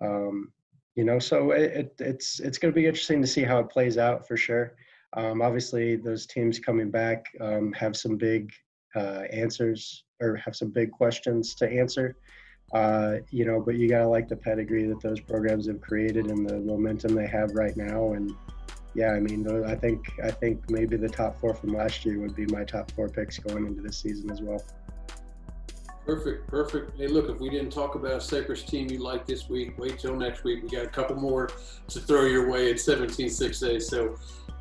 um, 0.00 0.50
you 0.96 1.04
know, 1.04 1.18
so 1.18 1.50
it, 1.50 1.72
it, 1.72 1.94
it's 1.98 2.40
it's 2.40 2.56
going 2.56 2.72
to 2.72 2.80
be 2.80 2.86
interesting 2.86 3.20
to 3.20 3.28
see 3.28 3.42
how 3.42 3.58
it 3.58 3.68
plays 3.68 3.98
out 3.98 4.26
for 4.26 4.34
sure. 4.34 4.76
Um, 5.14 5.42
obviously, 5.42 5.94
those 5.96 6.24
teams 6.24 6.58
coming 6.58 6.90
back 6.90 7.26
um, 7.38 7.70
have 7.74 7.98
some 7.98 8.16
big 8.16 8.50
uh, 8.96 9.24
answers 9.30 10.04
or 10.22 10.36
have 10.36 10.56
some 10.56 10.70
big 10.70 10.90
questions 10.90 11.54
to 11.56 11.70
answer. 11.70 12.16
Uh, 12.72 13.16
you 13.30 13.44
know, 13.44 13.60
but 13.60 13.74
you 13.74 13.90
gotta 13.90 14.08
like 14.08 14.26
the 14.26 14.36
pedigree 14.36 14.86
that 14.86 15.02
those 15.02 15.20
programs 15.20 15.66
have 15.66 15.82
created 15.82 16.28
and 16.28 16.48
the 16.48 16.60
momentum 16.60 17.14
they 17.14 17.26
have 17.26 17.50
right 17.52 17.76
now. 17.76 18.14
And 18.14 18.34
yeah, 18.94 19.12
I 19.12 19.20
mean, 19.20 19.46
I 19.64 19.74
think 19.74 20.06
I 20.22 20.30
think 20.30 20.70
maybe 20.70 20.96
the 20.96 21.08
top 21.08 21.40
four 21.40 21.54
from 21.54 21.74
last 21.74 22.04
year 22.04 22.18
would 22.18 22.36
be 22.36 22.46
my 22.46 22.64
top 22.64 22.90
four 22.92 23.08
picks 23.08 23.38
going 23.38 23.66
into 23.66 23.80
this 23.80 23.98
season 23.98 24.30
as 24.30 24.42
well. 24.42 24.62
Perfect, 26.04 26.48
perfect. 26.48 26.98
Hey, 26.98 27.06
look, 27.06 27.30
if 27.30 27.38
we 27.38 27.48
didn't 27.48 27.70
talk 27.70 27.94
about 27.94 28.12
a 28.12 28.20
Cypress 28.20 28.64
team 28.64 28.90
you 28.90 28.98
like 28.98 29.24
this 29.24 29.48
week, 29.48 29.78
wait 29.78 30.00
till 30.00 30.16
next 30.16 30.42
week. 30.42 30.62
We 30.64 30.68
got 30.68 30.84
a 30.84 30.88
couple 30.88 31.14
more 31.16 31.50
to 31.88 32.00
throw 32.00 32.24
your 32.24 32.50
way 32.50 32.70
at 32.70 32.76
17-6A. 32.76 33.80
So 33.80 34.16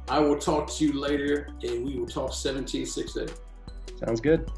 I 0.07 0.19
will 0.19 0.37
talk 0.37 0.69
to 0.69 0.85
you 0.85 0.93
later, 0.93 1.49
and 1.63 1.83
we 1.83 1.97
will 1.97 2.07
talk 2.07 2.31
17-6A. 2.31 3.33
Sounds 4.05 4.21
good. 4.21 4.51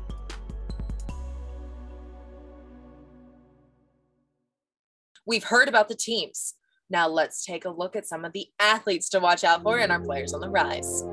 We've 5.26 5.44
heard 5.44 5.70
about 5.70 5.88
the 5.88 5.96
teams. 5.96 6.56
Now 6.90 7.08
let's 7.08 7.46
take 7.46 7.66
a 7.66 7.70
look 7.70 7.96
at 7.96 8.06
some 8.06 8.26
of 8.26 8.34
the 8.34 8.48
athletes 8.60 9.10
to 9.10 9.20
watch 9.20 9.44
out 9.44 9.64
for 9.64 9.80
and 9.80 9.92
our 9.92 10.00
players 10.00 10.34
on 10.34 10.42
the 10.42 10.50
rise. 10.50 11.04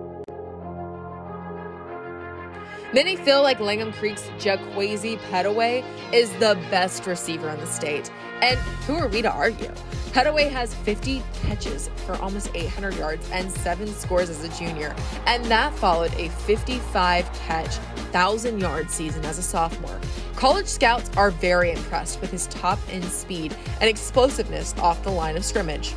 Many 2.92 3.14
feel 3.14 3.42
like 3.42 3.60
Langham 3.60 3.92
Creek's 3.92 4.22
Jaquaize 4.38 5.16
Pettaway 5.30 5.84
is 6.12 6.28
the 6.34 6.58
best 6.72 7.06
receiver 7.06 7.48
in 7.48 7.60
the 7.60 7.66
state. 7.66 8.10
And 8.42 8.58
who 8.86 8.96
are 8.96 9.06
we 9.06 9.22
to 9.22 9.30
argue? 9.30 9.72
Pettaway 10.10 10.50
has 10.50 10.74
50 10.74 11.22
catches 11.34 11.88
for 12.04 12.16
almost 12.16 12.50
800 12.52 12.96
yards 12.96 13.30
and 13.30 13.48
seven 13.48 13.86
scores 13.86 14.28
as 14.28 14.42
a 14.42 14.48
junior, 14.58 14.92
and 15.26 15.44
that 15.44 15.72
followed 15.74 16.12
a 16.14 16.30
55 16.30 17.32
catch, 17.32 17.76
1,000 17.76 18.58
yard 18.58 18.90
season 18.90 19.24
as 19.24 19.38
a 19.38 19.42
sophomore. 19.42 20.00
College 20.40 20.68
scouts 20.68 21.14
are 21.18 21.30
very 21.32 21.70
impressed 21.70 22.18
with 22.22 22.30
his 22.30 22.46
top 22.46 22.78
end 22.88 23.04
speed 23.04 23.54
and 23.78 23.90
explosiveness 23.90 24.74
off 24.78 25.04
the 25.04 25.10
line 25.10 25.36
of 25.36 25.44
scrimmage. 25.44 25.92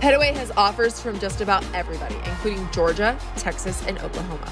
Pettaway 0.00 0.34
has 0.34 0.50
offers 0.56 0.98
from 0.98 1.16
just 1.20 1.40
about 1.40 1.64
everybody, 1.72 2.16
including 2.24 2.68
Georgia, 2.72 3.16
Texas, 3.36 3.86
and 3.86 4.00
Oklahoma. 4.00 4.50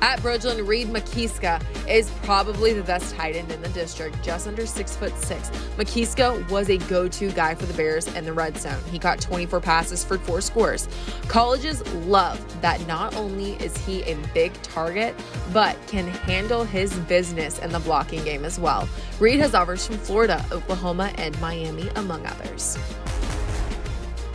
At 0.00 0.20
Bridgeland, 0.20 0.66
Reed 0.66 0.88
Makiska 0.88 1.62
is 1.88 2.10
probably 2.22 2.72
the 2.72 2.82
best 2.82 3.14
tight 3.14 3.36
end 3.36 3.50
in 3.50 3.60
the 3.62 3.68
district, 3.70 4.22
just 4.22 4.46
under 4.46 4.66
six 4.66 4.96
foot 4.96 5.16
six. 5.18 5.50
Makiska 5.76 6.48
was 6.50 6.68
a 6.68 6.78
go-to 6.78 7.30
guy 7.32 7.54
for 7.54 7.66
the 7.66 7.74
Bears 7.74 8.06
in 8.14 8.24
the 8.24 8.32
red 8.32 8.56
zone. 8.56 8.80
He 8.90 8.98
caught 8.98 9.20
24 9.20 9.60
passes 9.60 10.04
for 10.04 10.18
four 10.18 10.40
scores. 10.40 10.88
Colleges 11.28 11.86
love 12.06 12.40
that 12.60 12.84
not 12.86 13.14
only 13.16 13.52
is 13.54 13.76
he 13.78 14.02
a 14.02 14.16
big 14.34 14.52
target, 14.62 15.14
but 15.52 15.76
can 15.86 16.06
handle 16.06 16.64
his 16.64 16.94
business 17.00 17.58
in 17.60 17.70
the 17.70 17.80
blocking 17.80 18.22
game 18.24 18.44
as 18.44 18.58
well. 18.58 18.88
Reed 19.18 19.40
has 19.40 19.54
offers 19.54 19.86
from 19.86 19.98
Florida, 19.98 20.44
Oklahoma, 20.52 21.12
and 21.16 21.38
Miami, 21.40 21.88
among 21.96 22.26
others. 22.26 22.78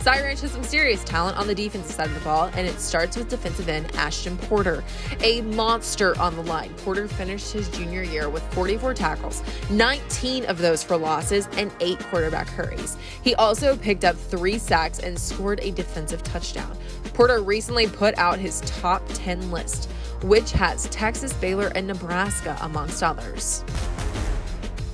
Cy 0.02 0.20
Ranch 0.20 0.40
has 0.40 0.50
some 0.50 0.64
serious 0.64 1.04
talent 1.04 1.38
on 1.38 1.46
the 1.46 1.54
defensive 1.54 1.92
side 1.92 2.08
of 2.08 2.14
the 2.14 2.20
ball, 2.22 2.50
and 2.54 2.66
it 2.66 2.80
starts 2.80 3.16
with 3.16 3.28
defensive 3.28 3.68
end 3.68 3.94
Ashton 3.94 4.36
Porter, 4.36 4.82
a 5.20 5.42
monster 5.42 6.18
on 6.18 6.34
the 6.34 6.42
line. 6.42 6.74
Porter 6.78 7.06
finished 7.06 7.52
his 7.52 7.68
junior 7.68 8.02
year 8.02 8.28
with 8.28 8.42
44 8.52 8.94
tackles, 8.94 9.44
19 9.70 10.46
of 10.46 10.58
those 10.58 10.82
for 10.82 10.96
losses, 10.96 11.46
and 11.56 11.70
eight 11.78 12.00
quarterback 12.00 12.48
hurries. 12.48 12.98
He 13.22 13.36
also 13.36 13.76
picked 13.76 14.04
up 14.04 14.16
three 14.16 14.58
sacks 14.58 14.98
and 14.98 15.16
scored 15.16 15.60
a 15.62 15.70
defensive 15.70 16.24
touchdown. 16.24 16.76
Porter 17.14 17.40
recently 17.40 17.86
put 17.86 18.18
out 18.18 18.40
his 18.40 18.60
top 18.62 19.04
10 19.10 19.52
list, 19.52 19.88
which 20.24 20.50
has 20.50 20.88
Texas, 20.88 21.32
Baylor, 21.34 21.70
and 21.76 21.86
Nebraska 21.86 22.58
amongst 22.60 23.04
others. 23.04 23.62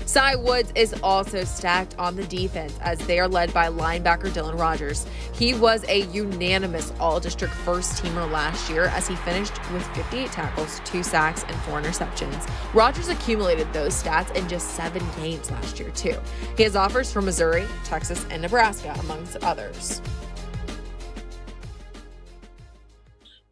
Cy 0.09 0.37
Woods 0.37 0.73
is 0.75 0.95
also 1.03 1.45
stacked 1.45 1.95
on 1.99 2.17
the 2.17 2.25
defense 2.25 2.73
as 2.81 2.99
they 3.01 3.19
are 3.19 3.29
led 3.29 3.53
by 3.53 3.67
linebacker 3.67 4.31
Dylan 4.31 4.59
Rogers. 4.59 5.07
He 5.35 5.53
was 5.53 5.85
a 5.87 6.07
unanimous 6.07 6.95
all 6.99 7.21
district 7.21 7.53
first 7.53 8.03
teamer 8.03 8.29
last 8.31 8.71
year 8.71 8.85
as 8.85 9.07
he 9.07 9.17
finished 9.17 9.53
with 9.71 9.87
58 9.95 10.33
tackles, 10.33 10.81
two 10.87 11.03
sacks, 11.03 11.45
and 11.47 11.55
four 11.57 11.79
interceptions. 11.83 12.49
Rogers 12.73 13.09
accumulated 13.09 13.71
those 13.75 14.03
stats 14.03 14.35
in 14.35 14.49
just 14.49 14.71
seven 14.71 15.07
games 15.21 15.51
last 15.51 15.79
year, 15.79 15.91
too. 15.91 16.19
He 16.57 16.63
has 16.63 16.75
offers 16.75 17.13
from 17.13 17.27
Missouri, 17.27 17.67
Texas, 17.85 18.25
and 18.31 18.41
Nebraska, 18.41 18.97
amongst 19.01 19.37
others. 19.45 20.01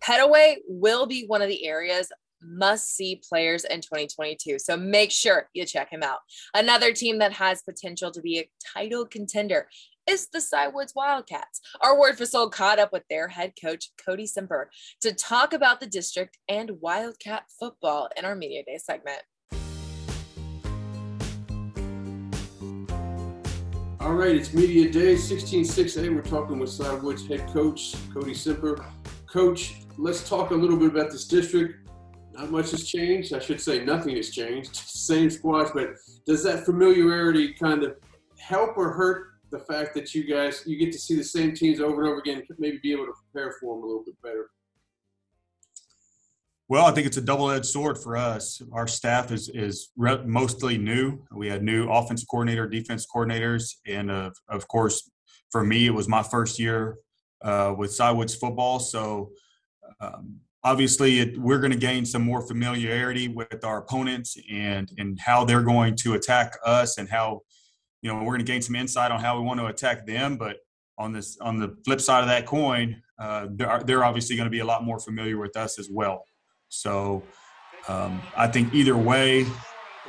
Pettaway 0.02 0.54
will 0.66 1.04
be 1.04 1.26
one 1.26 1.42
of 1.42 1.48
the 1.48 1.66
areas 1.66 2.10
must 2.42 2.94
see 2.94 3.20
players 3.28 3.64
in 3.64 3.80
2022. 3.80 4.58
So 4.58 4.76
make 4.76 5.10
sure 5.10 5.48
you 5.54 5.64
check 5.64 5.90
him 5.90 6.02
out. 6.02 6.18
Another 6.54 6.92
team 6.92 7.18
that 7.18 7.32
has 7.32 7.62
potential 7.62 8.10
to 8.10 8.20
be 8.20 8.38
a 8.38 8.48
title 8.74 9.06
contender 9.06 9.68
is 10.08 10.28
the 10.28 10.40
Cy 10.40 10.68
Woods 10.68 10.92
Wildcats. 10.94 11.60
Our 11.80 11.96
Ward 11.96 12.16
Fasold 12.16 12.52
caught 12.52 12.78
up 12.78 12.92
with 12.92 13.02
their 13.10 13.26
head 13.28 13.54
coach, 13.60 13.90
Cody 14.04 14.26
Simper, 14.26 14.70
to 15.00 15.12
talk 15.12 15.52
about 15.52 15.80
the 15.80 15.86
district 15.86 16.38
and 16.48 16.80
Wildcat 16.80 17.44
football 17.58 18.08
in 18.16 18.24
our 18.24 18.36
Media 18.36 18.62
Day 18.64 18.78
segment. 18.78 19.22
All 23.98 24.12
right, 24.12 24.36
it's 24.36 24.54
Media 24.54 24.88
Day, 24.88 25.14
16-6A. 25.14 26.14
We're 26.14 26.22
talking 26.22 26.60
with 26.60 26.70
Cy 26.70 26.94
Woods 26.94 27.26
head 27.26 27.48
coach, 27.48 27.96
Cody 28.14 28.34
Simper. 28.34 28.84
Coach, 29.26 29.82
let's 29.98 30.28
talk 30.28 30.52
a 30.52 30.54
little 30.54 30.76
bit 30.76 30.90
about 30.90 31.10
this 31.10 31.26
district 31.26 31.85
not 32.36 32.50
much 32.50 32.70
has 32.72 32.86
changed. 32.86 33.32
I 33.32 33.38
should 33.38 33.60
say 33.60 33.84
nothing 33.84 34.16
has 34.16 34.30
changed. 34.30 34.76
Same 34.76 35.30
squads, 35.30 35.70
but 35.72 35.94
does 36.26 36.42
that 36.44 36.64
familiarity 36.64 37.54
kind 37.54 37.82
of 37.82 37.96
help 38.38 38.76
or 38.76 38.92
hurt 38.92 39.28
the 39.50 39.58
fact 39.60 39.94
that 39.94 40.14
you 40.14 40.24
guys 40.24 40.62
you 40.66 40.76
get 40.76 40.92
to 40.92 40.98
see 40.98 41.14
the 41.14 41.24
same 41.24 41.54
teams 41.54 41.80
over 41.80 42.02
and 42.02 42.10
over 42.10 42.18
again, 42.18 42.42
maybe 42.58 42.78
be 42.82 42.92
able 42.92 43.06
to 43.06 43.12
prepare 43.32 43.54
for 43.60 43.74
them 43.74 43.84
a 43.84 43.86
little 43.86 44.04
bit 44.04 44.20
better? 44.22 44.50
Well, 46.68 46.84
I 46.84 46.90
think 46.90 47.06
it's 47.06 47.16
a 47.16 47.22
double-edged 47.22 47.64
sword 47.64 47.96
for 47.96 48.16
us. 48.16 48.60
Our 48.72 48.88
staff 48.88 49.30
is 49.30 49.48
is 49.50 49.90
re- 49.96 50.24
mostly 50.26 50.76
new. 50.76 51.24
We 51.32 51.48
had 51.48 51.62
new 51.62 51.88
offensive 51.88 52.28
coordinator, 52.28 52.68
defense 52.68 53.06
coordinators, 53.06 53.76
and 53.86 54.10
uh, 54.10 54.30
of 54.48 54.66
course, 54.66 55.10
for 55.50 55.64
me, 55.64 55.86
it 55.86 55.94
was 55.94 56.08
my 56.08 56.24
first 56.24 56.58
year 56.58 56.98
uh, 57.42 57.72
with 57.78 57.94
Cy 57.94 58.10
Woods 58.10 58.34
football. 58.34 58.80
So 58.80 59.30
um, 60.00 60.40
obviously 60.66 61.20
it, 61.20 61.38
we're 61.38 61.60
going 61.60 61.70
to 61.70 61.78
gain 61.78 62.04
some 62.04 62.22
more 62.22 62.42
familiarity 62.44 63.28
with 63.28 63.64
our 63.64 63.78
opponents 63.78 64.36
and 64.50 64.90
and 64.98 65.18
how 65.20 65.44
they're 65.44 65.62
going 65.62 65.94
to 65.94 66.14
attack 66.14 66.58
us 66.64 66.98
and 66.98 67.08
how 67.08 67.40
you 68.02 68.12
know 68.12 68.18
we're 68.18 68.34
going 68.36 68.40
to 68.40 68.52
gain 68.52 68.60
some 68.60 68.74
insight 68.74 69.12
on 69.12 69.20
how 69.20 69.38
we 69.38 69.44
want 69.44 69.60
to 69.60 69.66
attack 69.66 70.04
them. 70.06 70.36
But 70.36 70.56
on 70.98 71.12
this 71.12 71.38
on 71.40 71.56
the 71.58 71.76
flip 71.84 72.00
side 72.00 72.22
of 72.22 72.28
that 72.28 72.46
coin 72.46 73.00
uh, 73.18 73.46
they're, 73.50 73.82
they're 73.86 74.04
obviously 74.04 74.36
going 74.36 74.46
to 74.46 74.50
be 74.50 74.58
a 74.58 74.64
lot 74.64 74.84
more 74.84 74.98
familiar 74.98 75.38
with 75.38 75.56
us 75.56 75.78
as 75.78 75.88
well. 75.90 76.24
So 76.68 77.22
um, 77.88 78.20
i 78.36 78.48
think 78.48 78.74
either 78.74 78.96
way 78.96 79.46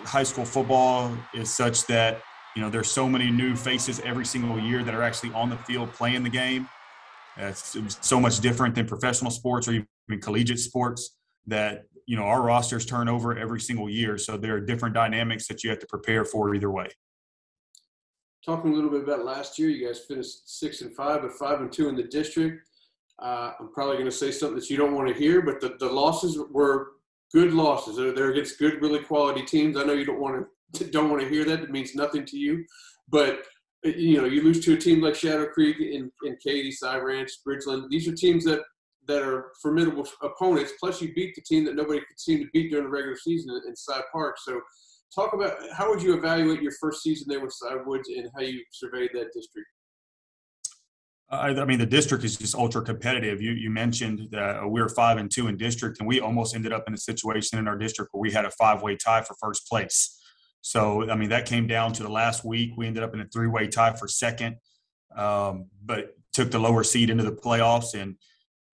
high 0.03 0.23
school 0.23 0.45
football 0.45 1.15
is 1.35 1.53
such 1.53 1.85
that 1.85 2.21
you 2.55 2.61
know 2.61 2.69
there's 2.71 2.89
so 2.89 3.07
many 3.07 3.29
new 3.29 3.55
faces 3.55 3.99
every 3.99 4.25
single 4.25 4.59
year 4.59 4.83
that 4.83 4.95
are 4.95 5.03
actually 5.03 5.31
on 5.33 5.49
the 5.49 5.57
field 5.57 5.93
playing 5.93 6.23
the 6.23 6.29
game. 6.29 6.67
It's 7.37 7.77
so 8.01 8.19
much 8.19 8.39
different 8.39 8.73
than 8.73 8.87
professional 8.87 9.29
sports 9.29 9.67
or 9.67 9.73
even 9.73 9.87
in 10.09 10.19
collegiate 10.19 10.59
sports 10.59 11.15
that 11.45 11.83
you 12.05 12.15
know 12.15 12.23
our 12.23 12.41
rosters 12.41 12.85
turn 12.85 13.09
over 13.09 13.37
every 13.37 13.59
single 13.59 13.89
year. 13.89 14.17
So 14.17 14.37
there 14.37 14.55
are 14.55 14.61
different 14.61 14.95
dynamics 14.95 15.47
that 15.47 15.63
you 15.63 15.69
have 15.69 15.79
to 15.79 15.87
prepare 15.87 16.25
for 16.25 16.53
either 16.55 16.71
way. 16.71 16.87
Talking 18.45 18.71
a 18.71 18.75
little 18.75 18.89
bit 18.89 19.03
about 19.03 19.25
last 19.25 19.59
year. 19.59 19.69
You 19.69 19.87
guys 19.87 19.99
finished 19.99 20.57
six 20.59 20.81
and 20.81 20.95
five 20.95 21.21
but 21.21 21.33
five 21.33 21.59
and 21.61 21.71
two 21.71 21.89
in 21.89 21.95
the 21.95 22.03
district. 22.03 22.63
Uh, 23.19 23.51
i'm 23.59 23.73
probably 23.73 23.95
going 23.95 24.05
to 24.05 24.11
say 24.11 24.29
something 24.29 24.59
that 24.59 24.69
you 24.69 24.77
don't 24.77 24.93
want 24.93 25.07
to 25.07 25.13
hear 25.15 25.41
but 25.41 25.59
the, 25.59 25.75
the 25.79 25.91
losses 25.91 26.37
were 26.51 26.91
good 27.33 27.53
losses. 27.53 27.97
They're, 27.97 28.11
they're 28.11 28.31
against 28.31 28.59
good 28.59 28.81
really 28.81 28.99
quality 28.99 29.43
teams. 29.43 29.77
I 29.77 29.83
know 29.83 29.93
you 29.93 30.05
don't 30.05 30.19
want 30.19 30.45
to 30.73 30.85
don't 30.91 31.09
want 31.09 31.21
to 31.21 31.29
hear 31.29 31.45
that. 31.45 31.61
It 31.61 31.71
means 31.71 31.95
nothing 31.95 32.25
to 32.25 32.37
you. 32.37 32.65
But 33.09 33.43
you 33.83 34.19
know 34.21 34.27
you 34.27 34.41
lose 34.43 34.63
to 34.65 34.73
a 34.73 34.77
team 34.77 35.01
like 35.01 35.15
shadow 35.15 35.47
creek 35.47 35.79
in, 35.79 36.11
in 36.23 36.37
katy 36.43 36.71
cy 36.71 36.97
ranch 36.97 37.31
bridgeland. 37.47 37.89
These 37.89 38.07
are 38.07 38.13
teams 38.13 38.43
that 38.45 38.61
that 39.07 39.23
are 39.23 39.51
formidable 39.61 40.07
opponents. 40.21 40.73
Plus, 40.79 41.01
you 41.01 41.13
beat 41.13 41.35
the 41.35 41.41
team 41.41 41.65
that 41.65 41.75
nobody 41.75 41.99
could 41.99 42.19
seem 42.19 42.39
to 42.39 42.49
beat 42.53 42.69
during 42.69 42.85
the 42.85 42.91
regular 42.91 43.17
season 43.17 43.59
in 43.67 43.75
Cy 43.75 44.01
Park. 44.11 44.37
So, 44.39 44.59
talk 45.15 45.33
about 45.33 45.55
how 45.73 45.89
would 45.89 46.01
you 46.01 46.17
evaluate 46.17 46.61
your 46.61 46.73
first 46.79 47.01
season 47.01 47.27
there 47.29 47.39
with 47.39 47.53
Cy 47.53 47.75
Woods 47.85 48.09
and 48.09 48.29
how 48.35 48.41
you 48.41 48.63
surveyed 48.71 49.11
that 49.13 49.31
district? 49.33 49.67
I, 51.29 51.49
I 51.49 51.65
mean, 51.65 51.79
the 51.79 51.85
district 51.85 52.23
is 52.23 52.37
just 52.37 52.55
ultra 52.55 52.81
competitive. 52.81 53.41
You 53.41 53.51
you 53.51 53.69
mentioned 53.69 54.29
that 54.31 54.65
we 54.69 54.81
were 54.81 54.89
five 54.89 55.17
and 55.17 55.29
two 55.29 55.47
in 55.47 55.57
district, 55.57 55.99
and 55.99 56.07
we 56.07 56.19
almost 56.19 56.55
ended 56.55 56.71
up 56.71 56.83
in 56.87 56.93
a 56.93 56.97
situation 56.97 57.59
in 57.59 57.67
our 57.67 57.77
district 57.77 58.13
where 58.13 58.21
we 58.21 58.31
had 58.31 58.45
a 58.45 58.51
five 58.51 58.81
way 58.81 58.95
tie 58.95 59.21
for 59.21 59.35
first 59.41 59.67
place. 59.67 60.13
So, 60.61 61.09
I 61.09 61.15
mean, 61.15 61.29
that 61.29 61.45
came 61.45 61.67
down 61.67 61.93
to 61.93 62.03
the 62.03 62.09
last 62.09 62.43
week. 62.43 62.73
We 62.75 62.87
ended 62.87 63.03
up 63.03 63.13
in 63.13 63.21
a 63.21 63.25
three 63.25 63.47
way 63.47 63.67
tie 63.67 63.93
for 63.93 64.07
second, 64.07 64.57
um, 65.15 65.67
but 65.85 66.15
took 66.33 66.51
the 66.51 66.59
lower 66.59 66.83
seed 66.83 67.09
into 67.09 67.23
the 67.23 67.31
playoffs 67.31 67.99
and 67.99 68.15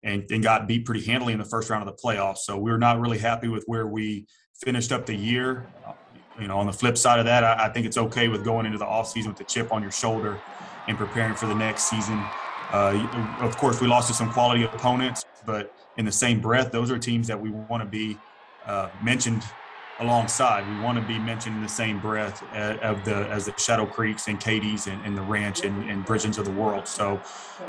and, 0.03 0.25
and 0.31 0.43
got 0.43 0.67
beat 0.67 0.85
pretty 0.85 1.05
handily 1.05 1.33
in 1.33 1.39
the 1.39 1.45
first 1.45 1.71
round 1.71 1.87
of 1.87 1.95
the 1.95 2.03
playoffs. 2.03 2.39
So 2.39 2.57
we 2.59 2.71
are 2.71 2.79
not 2.79 3.01
really 3.01 3.19
happy 3.19 3.49
with 3.49 3.65
where 3.67 3.87
we 3.87 4.27
finished 4.55 4.93
up 4.93 5.07
the 5.07 5.15
year. 5.15 5.67
You 6.41 6.49
know, 6.49 6.59
on 6.59 6.67
the 6.67 6.73
flip 6.73 6.97
side 6.97 7.19
of 7.19 7.27
that, 7.27 7.45
I, 7.45 7.67
I 7.67 7.69
think 7.69 7.87
it's 7.87 7.99
okay 7.99 8.29
with 8.29 8.45
going 8.45 8.67
into 8.67 8.79
the 8.79 8.87
offseason 8.87 9.29
with 9.29 9.37
the 9.37 9.45
chip 9.45 9.73
on 9.73 9.83
your 9.83 9.91
shoulder 9.91 10.41
and 10.89 10.97
preparing 10.97 11.35
for 11.35 11.47
the 11.47 11.55
next 11.55 11.85
season. 11.85 12.23
Uh, 12.73 13.37
of 13.41 13.57
course, 13.57 13.81
we 13.81 13.87
lost 13.87 14.09
to 14.09 14.15
some 14.15 14.33
quality 14.33 14.65
opponents, 14.65 15.25
but 15.45 15.75
in 15.99 16.05
the 16.05 16.13
same 16.13 16.41
breath, 16.41 16.71
those 16.71 16.91
are 16.91 16.99
teams 16.99 17.27
that 17.27 17.39
we 17.39 17.51
want 17.51 17.83
to 17.83 17.89
be 17.89 18.17
uh, 18.67 18.89
mentioned 19.03 19.43
alongside. 20.01 20.67
We 20.69 20.83
want 20.83 20.99
to 20.99 21.05
be 21.05 21.19
mentioned 21.19 21.57
in 21.57 21.63
the 21.63 21.69
same 21.69 22.01
breath 22.01 22.43
of 22.55 23.05
the 23.05 23.29
as 23.29 23.47
the 23.47 23.57
Shadow 23.59 23.87
Creeks 23.87 24.29
and 24.29 24.41
Katy's 24.41 24.87
and, 24.87 25.05
and 25.05 25.17
the 25.17 25.23
Ranch 25.23 25.65
and, 25.65 25.89
and 25.89 26.05
Bridgens 26.05 26.39
of 26.39 26.45
the 26.47 26.51
world. 26.51 26.89
So 26.89 27.21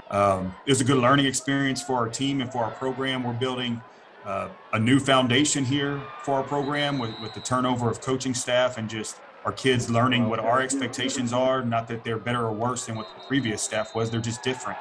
um, 0.09 0.55
it 0.65 0.71
was 0.71 0.81
a 0.81 0.85
good 0.85 0.97
learning 0.97 1.25
experience 1.25 1.81
for 1.81 1.97
our 1.97 2.09
team 2.09 2.41
and 2.41 2.51
for 2.51 2.63
our 2.63 2.71
program. 2.71 3.23
We're 3.23 3.33
building 3.33 3.81
uh, 4.25 4.49
a 4.73 4.79
new 4.79 4.99
foundation 4.99 5.65
here 5.65 6.01
for 6.23 6.35
our 6.35 6.43
program 6.43 6.97
with, 6.97 7.19
with 7.19 7.33
the 7.33 7.39
turnover 7.41 7.89
of 7.89 8.01
coaching 8.01 8.33
staff 8.33 8.77
and 8.77 8.89
just 8.89 9.17
our 9.45 9.51
kids 9.51 9.89
learning 9.89 10.29
what 10.29 10.39
our 10.39 10.61
expectations 10.61 11.33
are. 11.33 11.63
Not 11.63 11.87
that 11.87 12.03
they're 12.03 12.19
better 12.19 12.45
or 12.45 12.53
worse 12.53 12.85
than 12.85 12.95
what 12.95 13.07
the 13.17 13.25
previous 13.27 13.61
staff 13.61 13.93
was; 13.93 14.09
they're 14.09 14.21
just 14.21 14.43
different. 14.43 14.77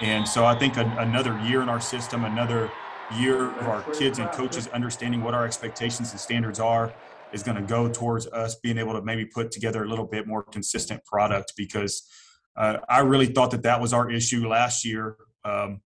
And 0.00 0.26
so 0.26 0.44
I 0.44 0.56
think 0.58 0.78
a, 0.78 0.86
another 0.98 1.38
year 1.44 1.62
in 1.62 1.68
our 1.68 1.80
system, 1.80 2.24
another 2.24 2.70
year 3.18 3.50
of 3.58 3.68
our 3.68 3.82
kids 3.92 4.18
and 4.18 4.30
coaches 4.32 4.68
understanding 4.68 5.22
what 5.22 5.34
our 5.34 5.44
expectations 5.44 6.10
and 6.12 6.20
standards 6.20 6.60
are 6.60 6.92
is 7.32 7.42
going 7.42 7.56
to 7.56 7.62
go 7.62 7.88
towards 7.88 8.26
us 8.28 8.56
being 8.56 8.78
able 8.78 8.92
to 8.92 9.02
maybe 9.02 9.24
put 9.24 9.50
together 9.50 9.84
a 9.84 9.88
little 9.88 10.06
bit 10.06 10.26
more 10.26 10.42
consistent 10.42 11.02
product 11.04 11.54
because 11.56 12.08
uh, 12.56 12.78
I 12.88 13.00
really 13.00 13.26
thought 13.26 13.50
that 13.52 13.62
that 13.62 13.80
was 13.80 13.92
our 13.92 14.10
issue 14.10 14.46
last 14.46 14.84
year 14.84 15.16
um, 15.44 15.80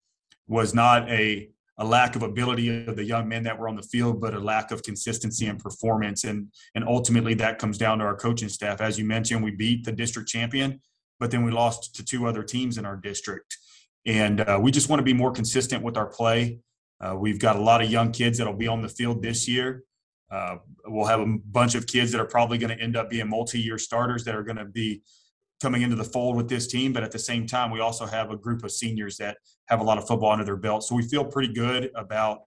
was 0.46 0.74
not 0.74 1.08
a 1.10 1.50
a 1.78 1.84
lack 1.84 2.14
of 2.14 2.22
ability 2.22 2.86
of 2.86 2.94
the 2.94 3.04
young 3.04 3.28
men 3.28 3.42
that 3.42 3.58
were 3.58 3.68
on 3.68 3.74
the 3.74 3.82
field, 3.82 4.20
but 4.20 4.32
a 4.32 4.38
lack 4.38 4.70
of 4.70 4.84
consistency 4.84 5.46
and 5.46 5.58
performance. 5.58 6.22
And 6.24 6.48
and 6.74 6.84
ultimately 6.86 7.34
that 7.34 7.58
comes 7.58 7.78
down 7.78 7.98
to 7.98 8.04
our 8.04 8.16
coaching 8.16 8.48
staff. 8.48 8.80
As 8.80 8.98
you 8.98 9.04
mentioned, 9.04 9.42
we 9.42 9.50
beat 9.50 9.84
the 9.84 9.92
district 9.92 10.28
champion, 10.28 10.80
but 11.18 11.30
then 11.30 11.44
we 11.44 11.50
lost 11.50 11.94
to 11.96 12.04
two 12.04 12.26
other 12.26 12.42
teams 12.42 12.78
in 12.78 12.86
our 12.86 12.96
district. 12.96 13.56
And 14.06 14.40
uh, 14.40 14.58
we 14.62 14.70
just 14.70 14.88
want 14.88 15.00
to 15.00 15.04
be 15.04 15.14
more 15.14 15.32
consistent 15.32 15.82
with 15.82 15.96
our 15.96 16.06
play. 16.06 16.60
Uh, 17.04 17.14
we've 17.14 17.38
got 17.38 17.56
a 17.56 17.60
lot 17.60 17.82
of 17.82 17.90
young 17.90 18.10
kids 18.12 18.38
that'll 18.38 18.54
be 18.54 18.68
on 18.68 18.80
the 18.80 18.88
field 18.88 19.22
this 19.22 19.46
year. 19.46 19.84
Uh, 20.30 20.56
we'll 20.86 21.06
have 21.06 21.20
a 21.20 21.26
bunch 21.26 21.74
of 21.74 21.86
kids 21.86 22.10
that 22.10 22.20
are 22.20 22.26
probably 22.26 22.56
going 22.56 22.74
to 22.76 22.82
end 22.82 22.96
up 22.96 23.10
being 23.10 23.28
multi-year 23.28 23.76
starters 23.76 24.24
that 24.24 24.34
are 24.34 24.42
going 24.42 24.56
to 24.56 24.64
be 24.64 25.02
coming 25.60 25.82
into 25.82 25.96
the 25.96 26.04
fold 26.04 26.34
with 26.34 26.48
this 26.48 26.66
team. 26.66 26.92
But 26.92 27.02
at 27.02 27.10
the 27.10 27.18
same 27.18 27.46
time, 27.46 27.70
we 27.70 27.80
also 27.80 28.06
have 28.06 28.30
a 28.30 28.36
group 28.36 28.64
of 28.64 28.72
seniors 28.72 29.18
that 29.18 29.36
have 29.66 29.80
a 29.80 29.84
lot 29.84 29.98
of 29.98 30.06
football 30.06 30.30
under 30.30 30.44
their 30.44 30.56
belt. 30.56 30.82
So 30.82 30.94
we 30.94 31.02
feel 31.02 31.24
pretty 31.24 31.52
good 31.52 31.90
about 31.94 32.40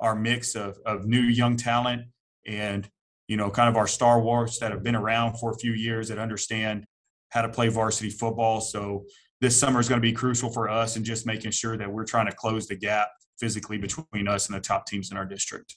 our 0.00 0.16
mix 0.16 0.56
of, 0.56 0.78
of 0.84 1.06
new 1.06 1.20
young 1.20 1.56
talent 1.56 2.02
and 2.46 2.88
you 3.28 3.36
know 3.36 3.50
kind 3.50 3.68
of 3.68 3.76
our 3.76 3.86
star 3.86 4.20
wars 4.20 4.58
that 4.58 4.72
have 4.72 4.82
been 4.82 4.96
around 4.96 5.36
for 5.36 5.52
a 5.52 5.58
few 5.58 5.72
years 5.72 6.08
that 6.08 6.18
understand 6.18 6.84
how 7.28 7.42
to 7.42 7.48
play 7.48 7.68
varsity 7.68 8.10
football. 8.10 8.60
So 8.60 9.04
this 9.40 9.58
summer 9.58 9.78
is 9.78 9.88
going 9.88 10.00
to 10.00 10.06
be 10.06 10.12
crucial 10.12 10.50
for 10.50 10.68
us 10.68 10.96
and 10.96 11.04
just 11.04 11.26
making 11.26 11.52
sure 11.52 11.76
that 11.76 11.90
we're 11.90 12.04
trying 12.04 12.26
to 12.26 12.34
close 12.34 12.66
the 12.66 12.76
gap 12.76 13.08
physically 13.40 13.78
between 13.78 14.28
us 14.28 14.48
and 14.48 14.56
the 14.56 14.60
top 14.60 14.86
teams 14.86 15.10
in 15.10 15.16
our 15.16 15.24
district. 15.24 15.76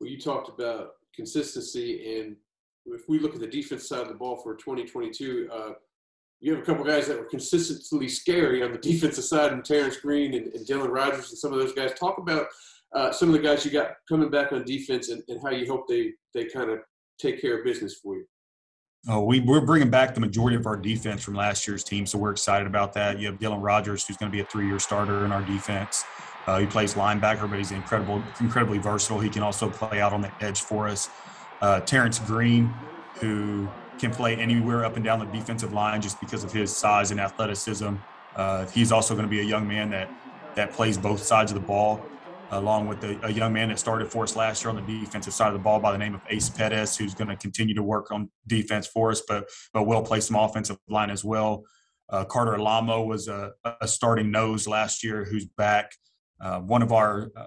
Well, 0.00 0.10
you 0.10 0.18
talked 0.18 0.48
about 0.48 0.92
consistency, 1.14 2.18
and 2.18 2.36
if 2.86 3.08
we 3.08 3.18
look 3.18 3.34
at 3.34 3.40
the 3.40 3.46
defense 3.46 3.88
side 3.88 4.00
of 4.00 4.08
the 4.08 4.14
ball 4.14 4.36
for 4.36 4.54
2022, 4.56 5.48
uh, 5.52 5.70
you 6.40 6.52
have 6.54 6.62
a 6.62 6.66
couple 6.66 6.84
guys 6.84 7.06
that 7.06 7.18
were 7.18 7.24
consistently 7.24 8.08
scary 8.08 8.62
on 8.62 8.72
the 8.72 8.78
defensive 8.90 9.24
side, 9.24 9.52
and 9.52 9.64
Terrence 9.64 9.98
Green 9.98 10.34
and, 10.34 10.48
and 10.48 10.66
Dylan 10.66 10.90
Rogers 10.90 11.30
and 11.30 11.38
some 11.38 11.52
of 11.52 11.58
those 11.58 11.72
guys. 11.72 11.92
Talk 11.94 12.18
about 12.18 12.46
uh, 12.94 13.12
some 13.12 13.28
of 13.28 13.34
the 13.34 13.40
guys 13.40 13.64
you 13.64 13.70
got 13.70 13.92
coming 14.08 14.30
back 14.30 14.52
on 14.52 14.64
defense 14.64 15.08
and, 15.10 15.22
and 15.28 15.40
how 15.42 15.50
you 15.50 15.66
hope 15.66 15.86
they 15.88 16.12
they 16.32 16.44
kind 16.46 16.70
of 16.70 16.80
take 17.18 17.40
care 17.40 17.58
of 17.58 17.64
business 17.64 17.94
for 17.94 18.16
you. 18.16 18.26
Oh, 19.06 19.22
we, 19.22 19.40
we're 19.40 19.60
bringing 19.60 19.90
back 19.90 20.14
the 20.14 20.20
majority 20.20 20.56
of 20.56 20.66
our 20.66 20.76
defense 20.76 21.22
from 21.22 21.34
last 21.34 21.68
year's 21.68 21.84
team, 21.84 22.06
so 22.06 22.16
we're 22.16 22.30
excited 22.30 22.66
about 22.66 22.94
that. 22.94 23.18
You 23.18 23.26
have 23.26 23.38
Dylan 23.38 23.62
Rogers, 23.62 24.06
who's 24.06 24.16
going 24.16 24.32
to 24.32 24.34
be 24.34 24.40
a 24.40 24.46
three-year 24.46 24.78
starter 24.78 25.26
in 25.26 25.32
our 25.32 25.42
defense. 25.42 26.04
Uh, 26.46 26.58
he 26.58 26.66
plays 26.66 26.94
linebacker, 26.94 27.48
but 27.48 27.58
he's 27.58 27.72
incredible, 27.72 28.22
incredibly 28.40 28.78
versatile. 28.78 29.18
He 29.18 29.30
can 29.30 29.42
also 29.42 29.70
play 29.70 30.00
out 30.00 30.12
on 30.12 30.20
the 30.20 30.30
edge 30.42 30.60
for 30.60 30.88
us. 30.88 31.08
Uh, 31.60 31.80
Terrence 31.80 32.18
Green, 32.18 32.72
who 33.20 33.68
can 33.98 34.10
play 34.10 34.36
anywhere 34.36 34.84
up 34.84 34.96
and 34.96 35.04
down 35.04 35.18
the 35.18 35.26
defensive 35.26 35.72
line 35.72 36.02
just 36.02 36.20
because 36.20 36.44
of 36.44 36.52
his 36.52 36.74
size 36.74 37.10
and 37.10 37.20
athleticism. 37.20 37.94
Uh, 38.36 38.66
he's 38.66 38.92
also 38.92 39.14
going 39.14 39.26
to 39.26 39.30
be 39.30 39.40
a 39.40 39.44
young 39.44 39.66
man 39.66 39.90
that 39.90 40.10
that 40.54 40.72
plays 40.72 40.96
both 40.96 41.20
sides 41.20 41.50
of 41.50 41.56
the 41.56 41.66
ball, 41.66 42.00
along 42.52 42.86
with 42.86 43.02
a, 43.02 43.18
a, 43.26 43.30
young 43.30 43.52
man 43.52 43.68
that 43.68 43.78
started 43.78 44.08
for 44.08 44.22
us 44.22 44.36
last 44.36 44.62
year 44.62 44.70
on 44.70 44.76
the 44.76 45.00
defensive 45.00 45.32
side 45.32 45.48
of 45.48 45.52
the 45.52 45.58
ball 45.58 45.80
by 45.80 45.90
the 45.90 45.98
name 45.98 46.14
of 46.14 46.20
Ace 46.28 46.48
Pettis, 46.48 46.96
who's 46.96 47.12
going 47.12 47.26
to 47.26 47.36
continue 47.36 47.74
to 47.74 47.82
work 47.82 48.12
on 48.12 48.30
defense 48.46 48.86
for 48.86 49.10
us, 49.10 49.22
but 49.26 49.48
but 49.72 49.84
will 49.84 50.02
play 50.02 50.20
some 50.20 50.36
offensive 50.36 50.76
line 50.88 51.10
as 51.10 51.24
well. 51.24 51.64
Uh, 52.08 52.24
Carter 52.24 52.54
Alamo 52.54 53.02
was 53.02 53.28
a, 53.28 53.52
a, 53.80 53.88
starting 53.88 54.30
nose 54.30 54.68
last 54.68 55.02
year, 55.02 55.24
who's 55.24 55.46
back. 55.46 55.90
Uh, 56.40 56.60
one 56.60 56.82
of 56.82 56.92
our 56.92 57.30
uh, 57.36 57.46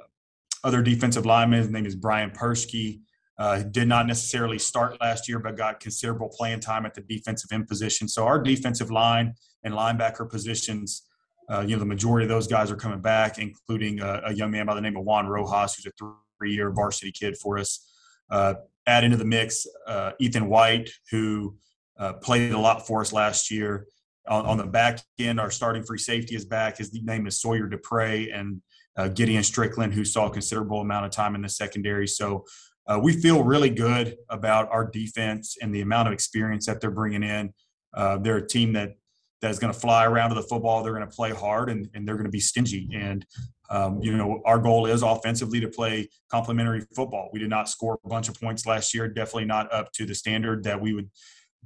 other 0.63 0.81
defensive 0.81 1.25
linemen, 1.25 1.59
his 1.59 1.69
name 1.69 1.85
is 1.85 1.95
Brian 1.95 2.31
Persky. 2.31 3.01
Uh, 3.39 3.61
did 3.61 3.87
not 3.87 4.07
necessarily 4.07 4.57
start 4.57 4.99
last 4.99 5.29
year, 5.29 5.37
but 5.37 5.55
got 5.55 5.79
considerable 5.79 6.27
playing 6.27 6.59
time 6.59 6.87
at 6.87 6.95
the 6.95 7.01
defensive 7.01 7.51
end 7.51 7.67
position. 7.67 8.07
So 8.07 8.25
our 8.25 8.41
defensive 8.41 8.89
line 8.89 9.35
and 9.63 9.75
linebacker 9.75 10.27
positions, 10.27 11.03
uh, 11.47 11.61
you 11.61 11.75
know, 11.75 11.79
the 11.79 11.85
majority 11.85 12.25
of 12.25 12.29
those 12.29 12.47
guys 12.47 12.71
are 12.71 12.75
coming 12.75 12.99
back, 12.99 13.37
including 13.37 13.99
a, 13.99 14.21
a 14.25 14.33
young 14.33 14.49
man 14.49 14.65
by 14.65 14.73
the 14.73 14.81
name 14.81 14.97
of 14.97 15.03
Juan 15.03 15.27
Rojas, 15.27 15.75
who's 15.75 15.85
a 15.85 15.91
three-year 16.39 16.71
varsity 16.71 17.11
kid 17.11 17.37
for 17.37 17.59
us. 17.59 17.87
Uh, 18.31 18.55
add 18.87 19.03
into 19.03 19.17
the 19.17 19.25
mix 19.25 19.67
uh, 19.85 20.13
Ethan 20.19 20.49
White, 20.49 20.89
who 21.11 21.55
uh, 21.99 22.13
played 22.13 22.53
a 22.53 22.59
lot 22.59 22.87
for 22.87 23.01
us 23.01 23.13
last 23.13 23.51
year. 23.51 23.85
On, 24.27 24.45
on, 24.45 24.57
the 24.57 24.65
back 24.65 24.99
end, 25.19 25.39
our 25.39 25.51
starting 25.51 25.83
free 25.83 25.99
safety 25.99 26.35
is 26.35 26.43
back. 26.43 26.77
His 26.77 26.93
name 26.93 27.27
is 27.27 27.39
Sawyer 27.39 27.67
Dupre, 27.67 28.31
and 28.31 28.61
uh, 28.97 29.07
Gideon 29.09 29.43
Strickland, 29.43 29.93
who 29.93 30.03
saw 30.03 30.27
a 30.27 30.31
considerable 30.31 30.81
amount 30.81 31.05
of 31.05 31.11
time 31.11 31.35
in 31.35 31.41
the 31.41 31.49
secondary. 31.49 32.07
So 32.07 32.45
uh, 32.87 32.99
we 33.01 33.13
feel 33.13 33.43
really 33.43 33.69
good 33.69 34.17
about 34.29 34.69
our 34.71 34.89
defense 34.89 35.57
and 35.61 35.73
the 35.73 35.81
amount 35.81 36.07
of 36.07 36.13
experience 36.13 36.65
that 36.65 36.81
they're 36.81 36.91
bringing 36.91 37.23
in. 37.23 37.53
Uh, 37.93 38.17
they're 38.17 38.37
a 38.37 38.47
team 38.47 38.73
that 38.73 38.93
that 39.41 39.51
is 39.51 39.59
going 39.59 39.71
to 39.71 39.79
fly 39.79 40.05
around 40.05 40.29
to 40.29 40.35
the 40.35 40.41
football. 40.41 40.81
They're 40.81 40.95
going 40.95 41.07
to 41.07 41.15
play 41.15 41.31
hard 41.31 41.69
and, 41.69 41.87
and 41.93 42.07
they're 42.07 42.15
going 42.15 42.25
to 42.25 42.31
be 42.31 42.39
stingy. 42.39 42.89
And 42.93 43.23
um, 43.69 44.01
you 44.01 44.15
know, 44.15 44.41
our 44.45 44.59
goal 44.59 44.85
is 44.85 45.03
offensively 45.03 45.59
to 45.59 45.67
play 45.67 46.09
complementary 46.31 46.85
football. 46.95 47.29
We 47.33 47.39
did 47.39 47.49
not 47.49 47.69
score 47.69 47.99
a 48.03 48.09
bunch 48.09 48.29
of 48.29 48.39
points 48.39 48.65
last 48.65 48.93
year. 48.93 49.07
Definitely 49.07 49.45
not 49.45 49.71
up 49.73 49.91
to 49.93 50.05
the 50.05 50.15
standard 50.15 50.63
that 50.63 50.79
we 50.79 50.93
would 50.93 51.09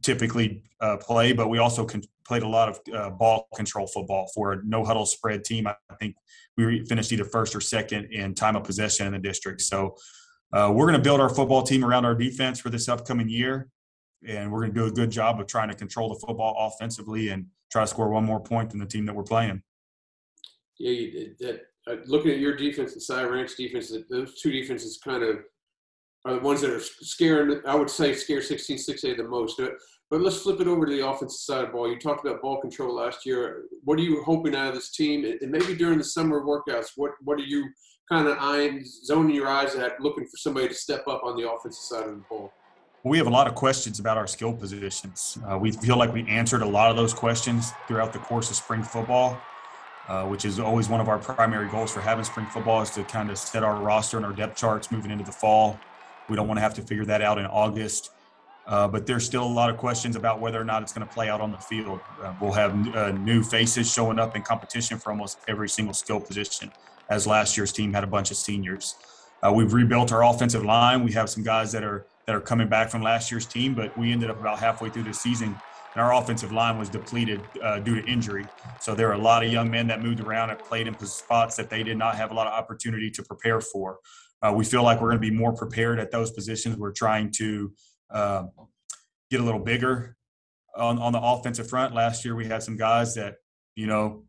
typically 0.02 0.64
uh, 0.80 0.98
play. 0.98 1.34
But 1.34 1.50
we 1.50 1.58
also 1.58 1.86
con- 1.86 2.04
played 2.26 2.44
a 2.44 2.48
lot 2.48 2.70
of 2.70 2.80
uh, 2.94 3.10
ball 3.10 3.48
control 3.56 3.88
football 3.88 4.30
for 4.34 4.54
a 4.54 4.64
no 4.64 4.84
huddle 4.84 5.06
spread 5.06 5.44
team. 5.44 5.68
I 5.68 5.76
think 6.00 6.16
we 6.58 6.86
finished 6.86 7.12
either 7.12 7.26
first 7.26 7.56
or 7.56 7.62
second 7.62 8.06
in 8.06 8.34
time 8.34 8.56
of 8.56 8.64
possession 8.64 9.08
in 9.08 9.14
the 9.14 9.20
district. 9.20 9.62
So 9.62 9.96
uh, 10.54 10.72
we're 10.74 10.86
going 10.86 10.98
to 10.98 11.04
build 11.04 11.20
our 11.20 11.30
football 11.30 11.64
team 11.64 11.86
around 11.86 12.06
our 12.06 12.16
defense 12.16 12.60
for 12.60 12.70
this 12.70 12.90
upcoming 12.90 13.30
year, 13.30 13.70
and 14.28 14.52
we're 14.52 14.60
going 14.60 14.74
to 14.74 14.80
do 14.80 14.86
a 14.86 14.92
good 14.92 15.10
job 15.10 15.40
of 15.40 15.48
trying 15.48 15.70
to 15.70 15.76
control 15.76 16.10
the 16.10 16.20
football 16.20 16.56
offensively 16.68 17.30
and 17.30 17.46
try 17.72 17.84
to 17.84 17.88
score 17.88 18.10
one 18.10 18.26
more 18.26 18.40
point 18.40 18.70
than 18.70 18.80
the 18.80 18.86
team 18.86 19.06
that 19.06 19.16
we're 19.16 19.24
playing. 19.24 19.62
Yeah, 20.78 21.28
that, 21.40 21.62
uh, 21.88 21.96
looking 22.06 22.32
at 22.32 22.40
your 22.40 22.56
defense 22.56 22.94
and 22.94 23.02
Cy 23.02 23.24
Ranch 23.24 23.56
defense, 23.56 23.94
those 24.10 24.40
two 24.42 24.52
defenses 24.52 25.00
kind 25.04 25.24
of 25.24 25.40
are 26.26 26.34
the 26.34 26.40
ones 26.40 26.62
that 26.62 26.70
are 26.70 26.80
scaring. 26.80 27.62
I 27.66 27.76
would 27.76 27.90
say 27.90 28.14
scare 28.14 28.40
16-6A 28.40 29.18
the 29.18 29.24
most. 29.24 29.60
But 30.10 30.22
let's 30.22 30.42
flip 30.42 30.60
it 30.60 30.68
over 30.68 30.86
to 30.86 30.92
the 30.92 31.08
offensive 31.08 31.40
side 31.40 31.64
of 31.64 31.72
ball. 31.72 31.90
You 31.90 31.98
talked 31.98 32.26
about 32.26 32.42
ball 32.42 32.60
control 32.60 32.94
last 32.94 33.26
year. 33.26 33.64
What 33.86 33.98
are 33.98 34.04
you 34.04 34.22
hoping 34.24 34.56
out 34.56 34.70
of 34.70 34.76
this 34.76 34.92
team? 34.92 35.26
And 35.26 35.52
maybe 35.52 35.74
during 35.74 35.98
the 35.98 36.04
summer 36.04 36.42
workouts, 36.42 36.90
what 36.96 37.12
what 37.22 37.40
are 37.40 37.46
you 37.46 37.70
kind 38.10 38.28
of 38.28 38.38
eyeing, 38.40 38.84
zoning 38.86 39.34
your 39.34 39.48
eyes 39.48 39.76
at, 39.76 40.02
looking 40.02 40.26
for 40.26 40.36
somebody 40.36 40.68
to 40.68 40.74
step 40.74 41.08
up 41.08 41.22
on 41.24 41.38
the 41.38 41.50
offensive 41.50 41.82
side 41.82 42.10
of 42.10 42.16
the 42.16 42.24
ball? 42.30 42.52
We 43.04 43.18
have 43.18 43.26
a 43.26 43.32
lot 43.32 43.48
of 43.48 43.56
questions 43.56 44.00
about 44.00 44.18
our 44.18 44.28
skill 44.28 44.54
positions. 44.54 45.40
Uh, 45.50 45.58
we 45.58 45.72
feel 45.72 45.98
like 45.98 46.14
we 46.14 46.28
answered 46.28 46.62
a 46.62 46.68
lot 46.68 46.92
of 46.92 46.98
those 46.98 47.14
questions 47.14 47.72
throughout 47.88 48.14
the 48.14 48.20
course 48.20 48.50
of 48.52 48.58
spring 48.58 48.84
football, 48.84 49.40
uh, 50.08 50.26
which 50.26 50.46
is 50.46 50.60
always 50.60 50.90
one 50.90 51.00
of 51.00 51.08
our 51.08 51.18
primary 51.18 51.70
goals 51.70 51.92
for 51.92 52.02
having 52.02 52.26
spring 52.26 52.46
football 52.48 52.82
is 52.82 52.92
to 52.92 53.04
kind 53.06 53.32
of 53.32 53.40
set 53.40 53.64
our 53.64 53.82
roster 53.82 54.18
and 54.18 54.26
our 54.26 54.34
depth 54.34 54.58
charts 54.58 54.92
moving 54.92 55.10
into 55.10 55.24
the 55.24 55.32
fall. 55.32 55.80
We 56.30 56.36
don't 56.36 56.48
want 56.48 56.58
to 56.58 56.62
have 56.62 56.74
to 56.76 56.82
figure 56.82 57.06
that 57.06 57.22
out 57.22 57.38
in 57.38 57.46
August. 57.46 58.12
Uh, 58.68 58.88
but 58.88 59.06
there's 59.06 59.26
still 59.26 59.44
a 59.44 59.54
lot 59.62 59.70
of 59.70 59.78
questions 59.78 60.16
about 60.16 60.40
whether 60.40 60.62
or 60.62 60.64
not 60.64 60.82
it's 60.82 60.94
going 60.94 61.06
to 61.06 61.14
play 61.14 61.30
out 61.30 61.42
on 61.42 61.52
the 61.52 61.58
field. 61.58 62.00
Uh, 62.22 62.34
we'll 62.40 62.52
have 62.52 62.96
uh, 62.96 63.12
new 63.12 63.44
faces 63.44 63.92
showing 63.92 64.20
up 64.20 64.36
in 64.36 64.42
competition 64.42 64.98
for 64.98 65.10
almost 65.10 65.40
every 65.48 65.68
single 65.68 65.94
skill 65.94 66.20
position, 66.20 66.72
as 67.10 67.26
last 67.26 67.58
year's 67.58 67.72
team 67.72 67.92
had 67.92 68.04
a 68.04 68.08
bunch 68.08 68.30
of 68.32 68.38
seniors. 68.38 68.96
Uh, 69.44 69.52
we've 69.52 69.74
rebuilt 69.74 70.12
our 70.12 70.24
offensive 70.24 70.64
line. 70.64 71.04
We 71.04 71.12
have 71.14 71.30
some 71.30 71.44
guys 71.44 71.72
that 71.72 71.84
are 71.84 72.06
that 72.28 72.36
are 72.36 72.42
coming 72.42 72.68
back 72.68 72.92
from 72.92 73.02
last 73.02 73.32
year's 73.32 73.48
team, 73.48 73.74
but 73.74 73.98
we 73.98 74.12
ended 74.12 74.30
up 74.30 74.40
about 74.40 74.60
halfway 74.60 74.90
through 74.90 75.04
the 75.04 75.14
season, 75.14 75.60
and 75.96 76.02
our 76.02 76.14
offensive 76.14 76.52
line 76.52 76.78
was 76.78 76.88
depleted 76.88 77.42
uh, 77.64 77.80
due 77.80 78.00
to 78.00 78.08
injury. 78.08 78.46
So 78.80 78.94
there 78.94 79.10
are 79.10 79.14
a 79.14 79.22
lot 79.22 79.44
of 79.44 79.52
young 79.52 79.72
men 79.72 79.88
that 79.88 80.04
moved 80.04 80.20
around 80.20 80.52
and 80.52 80.60
played 80.60 80.88
in 80.88 80.98
spots 81.00 81.56
that 81.56 81.72
they 81.72 81.82
did 81.82 81.98
not 81.98 82.16
have 82.16 82.30
a 82.30 82.36
lot 82.36 82.46
of 82.46 82.54
opportunity 82.54 83.10
to 83.10 83.24
prepare 83.24 83.60
for. 83.60 83.98
Uh, 84.44 84.52
we 84.54 84.66
feel 84.66 84.84
like 84.84 85.00
we're 85.00 85.10
going 85.10 85.22
to 85.22 85.30
be 85.30 85.36
more 85.36 85.54
prepared 85.54 86.00
at 86.00 86.12
those 86.12 86.32
positions. 86.32 86.78
We're 86.78 86.92
trying 86.92 87.32
to 87.34 87.74
uh, 88.10 88.44
get 89.30 89.40
a 89.40 89.44
little 89.44 89.60
bigger 89.60 90.16
on, 90.76 90.98
on 91.00 91.14
the 91.14 91.22
offensive 91.22 91.70
front. 91.70 91.94
Last 91.94 92.26
year, 92.26 92.36
we 92.36 92.48
had 92.48 92.64
some 92.64 92.78
guys 92.78 93.16
that, 93.16 93.36
you 93.76 93.88
know, 93.88 94.24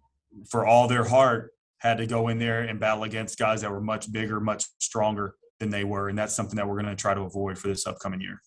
for 0.51 0.67
all 0.67 0.89
their 0.89 1.05
heart, 1.05 1.51
had 1.79 1.99
to 1.99 2.07
go 2.07 2.29
in 2.29 2.39
there 2.39 2.61
and 2.63 2.79
battle 2.79 3.03
against 3.03 3.39
guys 3.39 3.61
that 3.63 3.71
were 3.71 3.81
much 3.81 4.13
bigger, 4.13 4.39
much 4.39 4.67
stronger 4.79 5.35
than 5.59 5.69
they 5.69 5.83
were. 5.83 6.09
And 6.09 6.17
that's 6.17 6.33
something 6.33 6.57
that 6.57 6.69
we're 6.69 6.81
going 6.81 6.87
to 6.87 6.95
try 6.95 7.13
to 7.13 7.23
avoid 7.23 7.59
for 7.59 7.67
this 7.67 7.89
upcoming 7.89 8.21
year. 8.21 8.41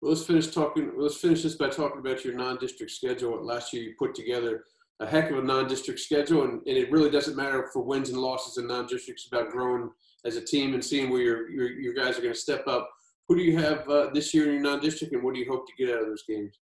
Well, 0.00 0.12
let's 0.12 0.24
finish 0.24 0.46
talking. 0.48 0.92
Let's 0.96 1.16
finish 1.16 1.42
this 1.42 1.56
by 1.56 1.68
talking 1.68 1.98
about 1.98 2.24
your 2.24 2.34
non-district 2.34 2.92
schedule. 2.92 3.44
Last 3.44 3.72
year, 3.72 3.82
you 3.82 3.94
put 3.98 4.14
together 4.14 4.64
a 5.00 5.06
heck 5.06 5.30
of 5.30 5.38
a 5.38 5.42
non-district 5.42 5.98
schedule, 5.98 6.44
and, 6.44 6.60
and 6.66 6.76
it 6.76 6.92
really 6.92 7.10
doesn't 7.10 7.36
matter 7.36 7.68
for 7.72 7.82
wins 7.82 8.10
and 8.10 8.18
losses 8.18 8.56
in 8.56 8.68
non-districts. 8.68 9.26
About 9.26 9.50
growing 9.50 9.90
as 10.26 10.36
a 10.36 10.44
team 10.44 10.74
and 10.74 10.84
seeing 10.84 11.08
where 11.10 11.22
your 11.22 11.48
your, 11.48 11.70
your 11.70 11.94
guys 11.94 12.18
are 12.18 12.22
going 12.22 12.34
to 12.34 12.38
step 12.38 12.66
up 12.66 12.90
who 13.28 13.36
do 13.36 13.42
you 13.42 13.58
have 13.58 13.88
uh, 13.88 14.10
this 14.12 14.32
year 14.32 14.46
in 14.46 14.54
your 14.54 14.62
non-district, 14.62 15.12
and 15.12 15.22
what 15.22 15.34
do 15.34 15.40
you 15.40 15.50
hope 15.50 15.66
to 15.66 15.72
get 15.76 15.94
out 15.94 16.02
of 16.02 16.08
those 16.08 16.22
games? 16.28 16.58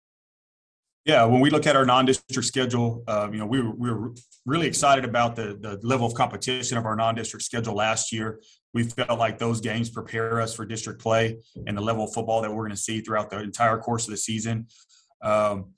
Yeah, 1.05 1.25
when 1.25 1.41
we 1.41 1.51
look 1.51 1.67
at 1.67 1.77
our 1.77 1.85
non-district 1.85 2.47
schedule, 2.47 3.05
uh, 3.07 3.29
you 3.31 3.37
know, 3.37 3.45
we 3.45 3.61
were, 3.61 3.73
we 3.73 3.91
were 3.91 4.15
really 4.47 4.67
excited 4.67 5.05
about 5.05 5.37
the, 5.37 5.59
the 5.61 5.79
level 5.87 6.07
of 6.07 6.15
competition 6.15 6.79
of 6.79 6.87
our 6.87 6.97
non-district 6.97 7.45
schedule 7.45 7.75
last 7.75 8.11
year. 8.11 8.41
We 8.73 8.85
felt 8.85 9.19
like 9.19 9.39
those 9.39 9.61
games 9.61 9.91
prepare 9.91 10.41
us 10.41 10.55
for 10.55 10.65
district 10.65 11.03
play 11.03 11.37
and 11.67 11.77
the 11.77 11.83
level 11.83 12.05
of 12.05 12.15
football 12.15 12.41
that 12.41 12.51
we're 12.51 12.63
going 12.63 12.71
to 12.71 12.77
see 12.77 13.03
throughout 13.03 13.29
the 13.29 13.41
entire 13.41 13.77
course 13.77 14.07
of 14.07 14.13
the 14.13 14.17
season. 14.17 14.67
Um, 15.21 15.73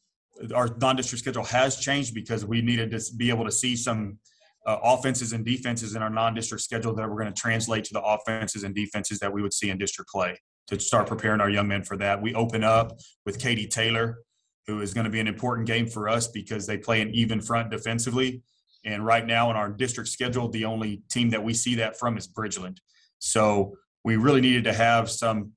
our 0.54 0.68
non-district 0.80 1.22
schedule 1.24 1.44
has 1.44 1.78
changed 1.78 2.14
because 2.14 2.44
we 2.44 2.62
needed 2.62 2.92
to 2.92 3.02
be 3.16 3.30
able 3.30 3.46
to 3.46 3.52
see 3.52 3.74
some 3.74 4.18
uh, 4.66 4.78
offenses 4.82 5.32
and 5.32 5.44
defenses 5.44 5.94
in 5.94 6.02
our 6.02 6.10
non-district 6.10 6.62
schedule 6.62 6.92
that 6.94 7.08
we're 7.08 7.20
going 7.20 7.32
to 7.32 7.40
translate 7.40 7.84
to 7.84 7.92
the 7.94 8.02
offenses 8.02 8.64
and 8.64 8.74
defenses 8.74 9.18
that 9.20 9.32
we 9.32 9.40
would 9.40 9.54
see 9.54 9.70
in 9.70 9.78
district 9.78 10.10
play 10.10 10.36
to 10.66 10.78
start 10.80 11.06
preparing 11.06 11.40
our 11.40 11.48
young 11.48 11.68
men 11.68 11.84
for 11.84 11.96
that. 11.96 12.20
We 12.20 12.34
open 12.34 12.64
up 12.64 12.98
with 13.24 13.38
Katy 13.38 13.68
Taylor, 13.68 14.18
who 14.66 14.80
is 14.80 14.92
going 14.92 15.04
to 15.04 15.10
be 15.10 15.20
an 15.20 15.28
important 15.28 15.68
game 15.68 15.86
for 15.86 16.08
us 16.08 16.26
because 16.26 16.66
they 16.66 16.76
play 16.76 17.00
an 17.00 17.14
even 17.14 17.40
front 17.40 17.70
defensively. 17.70 18.42
And 18.84 19.06
right 19.06 19.24
now 19.24 19.50
in 19.50 19.56
our 19.56 19.70
district 19.70 20.10
schedule, 20.10 20.48
the 20.48 20.64
only 20.64 21.02
team 21.10 21.30
that 21.30 21.42
we 21.42 21.54
see 21.54 21.76
that 21.76 21.98
from 21.98 22.18
is 22.18 22.26
Bridgeland. 22.26 22.78
So 23.20 23.76
we 24.04 24.16
really 24.16 24.40
needed 24.40 24.64
to 24.64 24.72
have 24.72 25.08
some 25.08 25.52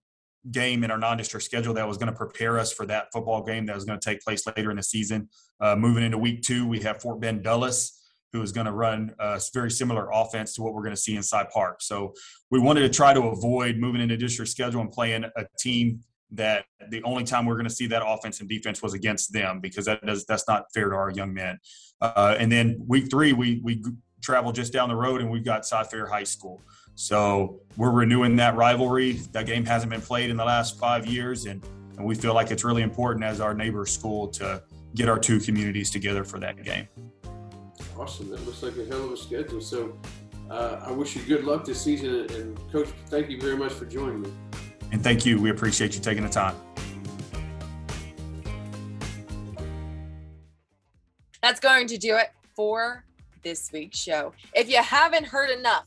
game 0.52 0.84
in 0.84 0.92
our 0.92 0.98
non-district 0.98 1.44
schedule 1.44 1.74
that 1.74 1.88
was 1.88 1.98
going 1.98 2.12
to 2.12 2.18
prepare 2.18 2.60
us 2.60 2.72
for 2.72 2.86
that 2.86 3.08
football 3.12 3.44
game 3.44 3.66
that 3.66 3.76
was 3.76 3.86
going 3.86 4.00
to 4.00 4.10
take 4.10 4.22
place 4.22 4.46
later 4.46 4.70
in 4.70 4.78
the 4.78 4.84
season. 4.84 5.30
Uh, 5.60 5.76
moving 5.76 6.04
into 6.04 6.18
week 6.18 6.44
two, 6.44 6.68
we 6.68 6.80
have 6.80 7.02
Fort 7.02 7.20
Bend 7.20 7.44
Dulles 7.44 7.99
who 8.34 8.42
is 8.42 8.52
going 8.52 8.66
to 8.66 8.72
run 8.72 9.14
a 9.20 9.40
very 9.54 9.72
similar 9.72 10.10
offense 10.12 10.54
to 10.56 10.62
what 10.62 10.74
we're 10.74 10.84
going 10.84 10.96
to 10.96 11.02
see 11.02 11.16
in 11.16 11.24
Cy 11.24 11.46
Park. 11.52 11.82
So 11.82 12.14
we 12.52 12.60
wanted 12.60 12.82
to 12.82 12.90
try 12.90 13.14
to 13.14 13.22
avoid 13.22 13.78
moving 13.78 14.02
into 14.02 14.18
district 14.18 14.52
schedule 14.52 14.82
and 14.82 14.92
playing 14.92 15.24
a 15.24 15.46
team 15.58 16.02
that 16.32 16.66
the 16.90 17.02
only 17.04 17.24
time 17.24 17.46
we're 17.46 17.56
going 17.56 17.68
to 17.68 17.74
see 17.74 17.88
that 17.88 18.04
offense 18.06 18.40
and 18.40 18.48
defense 18.48 18.84
was 18.84 18.94
against 18.94 19.34
them 19.34 19.60
because 19.60 19.86
that 19.86 20.06
does 20.06 20.26
that's 20.26 20.48
not 20.48 20.66
fair 20.74 20.90
to 20.90 20.96
our 20.96 21.12
young 21.12 21.34
men. 21.34 21.58
Uh, 22.02 22.36
and 22.38 22.52
then 22.52 22.80
week 22.88 23.10
three, 23.10 23.34
we 23.34 23.62
we 23.64 23.84
travel 24.22 24.52
just 24.52 24.72
down 24.72 24.90
the 24.90 24.96
road 24.96 25.22
and 25.22 25.32
we've 25.32 25.46
got 25.46 25.66
Cy-Fair 25.66 26.06
High 26.06 26.24
School. 26.24 26.62
So 26.96 27.62
we're 27.78 27.92
renewing 27.92 28.36
that 28.36 28.56
rivalry. 28.56 29.14
That 29.32 29.46
game 29.46 29.66
hasn't 29.66 29.90
been 29.90 30.02
played 30.02 30.30
in 30.30 30.38
the 30.38 30.44
last 30.44 30.78
five 30.78 31.06
years, 31.06 31.46
and, 31.46 31.64
and 31.96 32.06
we 32.06 32.14
feel 32.14 32.34
like 32.34 32.52
it's 32.52 32.66
really 32.66 32.82
important 32.82 33.24
as 33.24 33.40
our 33.40 33.54
neighbor 33.54 33.86
school 33.86 34.28
to 34.28 34.62
get 34.96 35.08
our 35.08 35.18
two 35.18 35.40
communities 35.40 35.90
together 35.92 36.26
for 36.26 36.40
that 36.40 36.62
game. 36.62 36.88
Awesome. 38.00 38.30
That 38.30 38.46
looks 38.46 38.64
like 38.64 38.78
a 38.78 38.86
hell 38.86 39.04
of 39.04 39.12
a 39.12 39.18
schedule. 39.18 39.60
So 39.60 39.94
uh, 40.50 40.80
I 40.86 40.92
wish 40.92 41.18
you 41.18 41.22
good 41.24 41.44
luck 41.44 41.66
this 41.66 41.82
season. 41.82 42.28
And, 42.34 42.72
Coach, 42.72 42.88
thank 43.08 43.30
you 43.30 43.42
very 43.42 43.58
much 43.58 43.74
for 43.74 43.86
joining 43.86 44.22
me. 44.22 44.32
And 44.94 45.04
thank 45.04 45.26
you. 45.26 45.40
We 45.40 45.50
appreciate 45.50 45.96
you 45.96 46.00
taking 46.00 46.24
the 46.24 46.30
time. 46.30 46.56
That's 51.42 51.60
going 51.60 51.88
to 51.88 51.98
do 51.98 52.16
it 52.16 52.32
for 52.56 53.04
this 53.44 53.70
week's 53.74 53.98
show. 53.98 54.32
If 54.56 54.70
you 54.70 54.82
haven't 54.82 55.26
heard 55.26 55.50
enough 55.50 55.86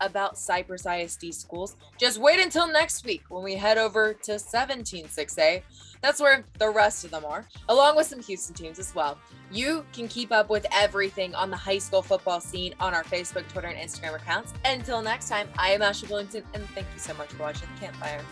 about 0.00 0.38
Cypress 0.38 0.86
ISD 0.86 1.34
schools, 1.34 1.76
just 1.98 2.18
wait 2.18 2.40
until 2.40 2.72
next 2.72 3.04
week 3.04 3.24
when 3.28 3.44
we 3.44 3.54
head 3.54 3.76
over 3.76 4.14
to 4.14 4.32
176A. 4.32 5.62
That's 6.02 6.20
where 6.20 6.44
the 6.58 6.70
rest 6.70 7.04
of 7.04 7.10
them 7.10 7.24
are, 7.24 7.46
along 7.68 7.96
with 7.96 8.06
some 8.06 8.20
Houston 8.22 8.54
teams 8.54 8.78
as 8.78 8.94
well. 8.94 9.18
You 9.50 9.84
can 9.92 10.08
keep 10.08 10.32
up 10.32 10.48
with 10.48 10.66
everything 10.72 11.34
on 11.34 11.50
the 11.50 11.56
high 11.56 11.78
school 11.78 12.02
football 12.02 12.40
scene 12.40 12.74
on 12.80 12.94
our 12.94 13.04
Facebook, 13.04 13.46
Twitter, 13.48 13.68
and 13.68 13.78
Instagram 13.78 14.14
accounts. 14.14 14.52
Until 14.64 15.02
next 15.02 15.28
time, 15.28 15.48
I 15.58 15.70
am 15.70 15.82
Ashley 15.82 16.08
Billington, 16.08 16.44
and 16.54 16.64
thank 16.70 16.86
you 16.94 17.00
so 17.00 17.14
much 17.14 17.28
for 17.28 17.42
watching 17.42 17.68
the 17.74 17.80
Campfire. 17.80 18.22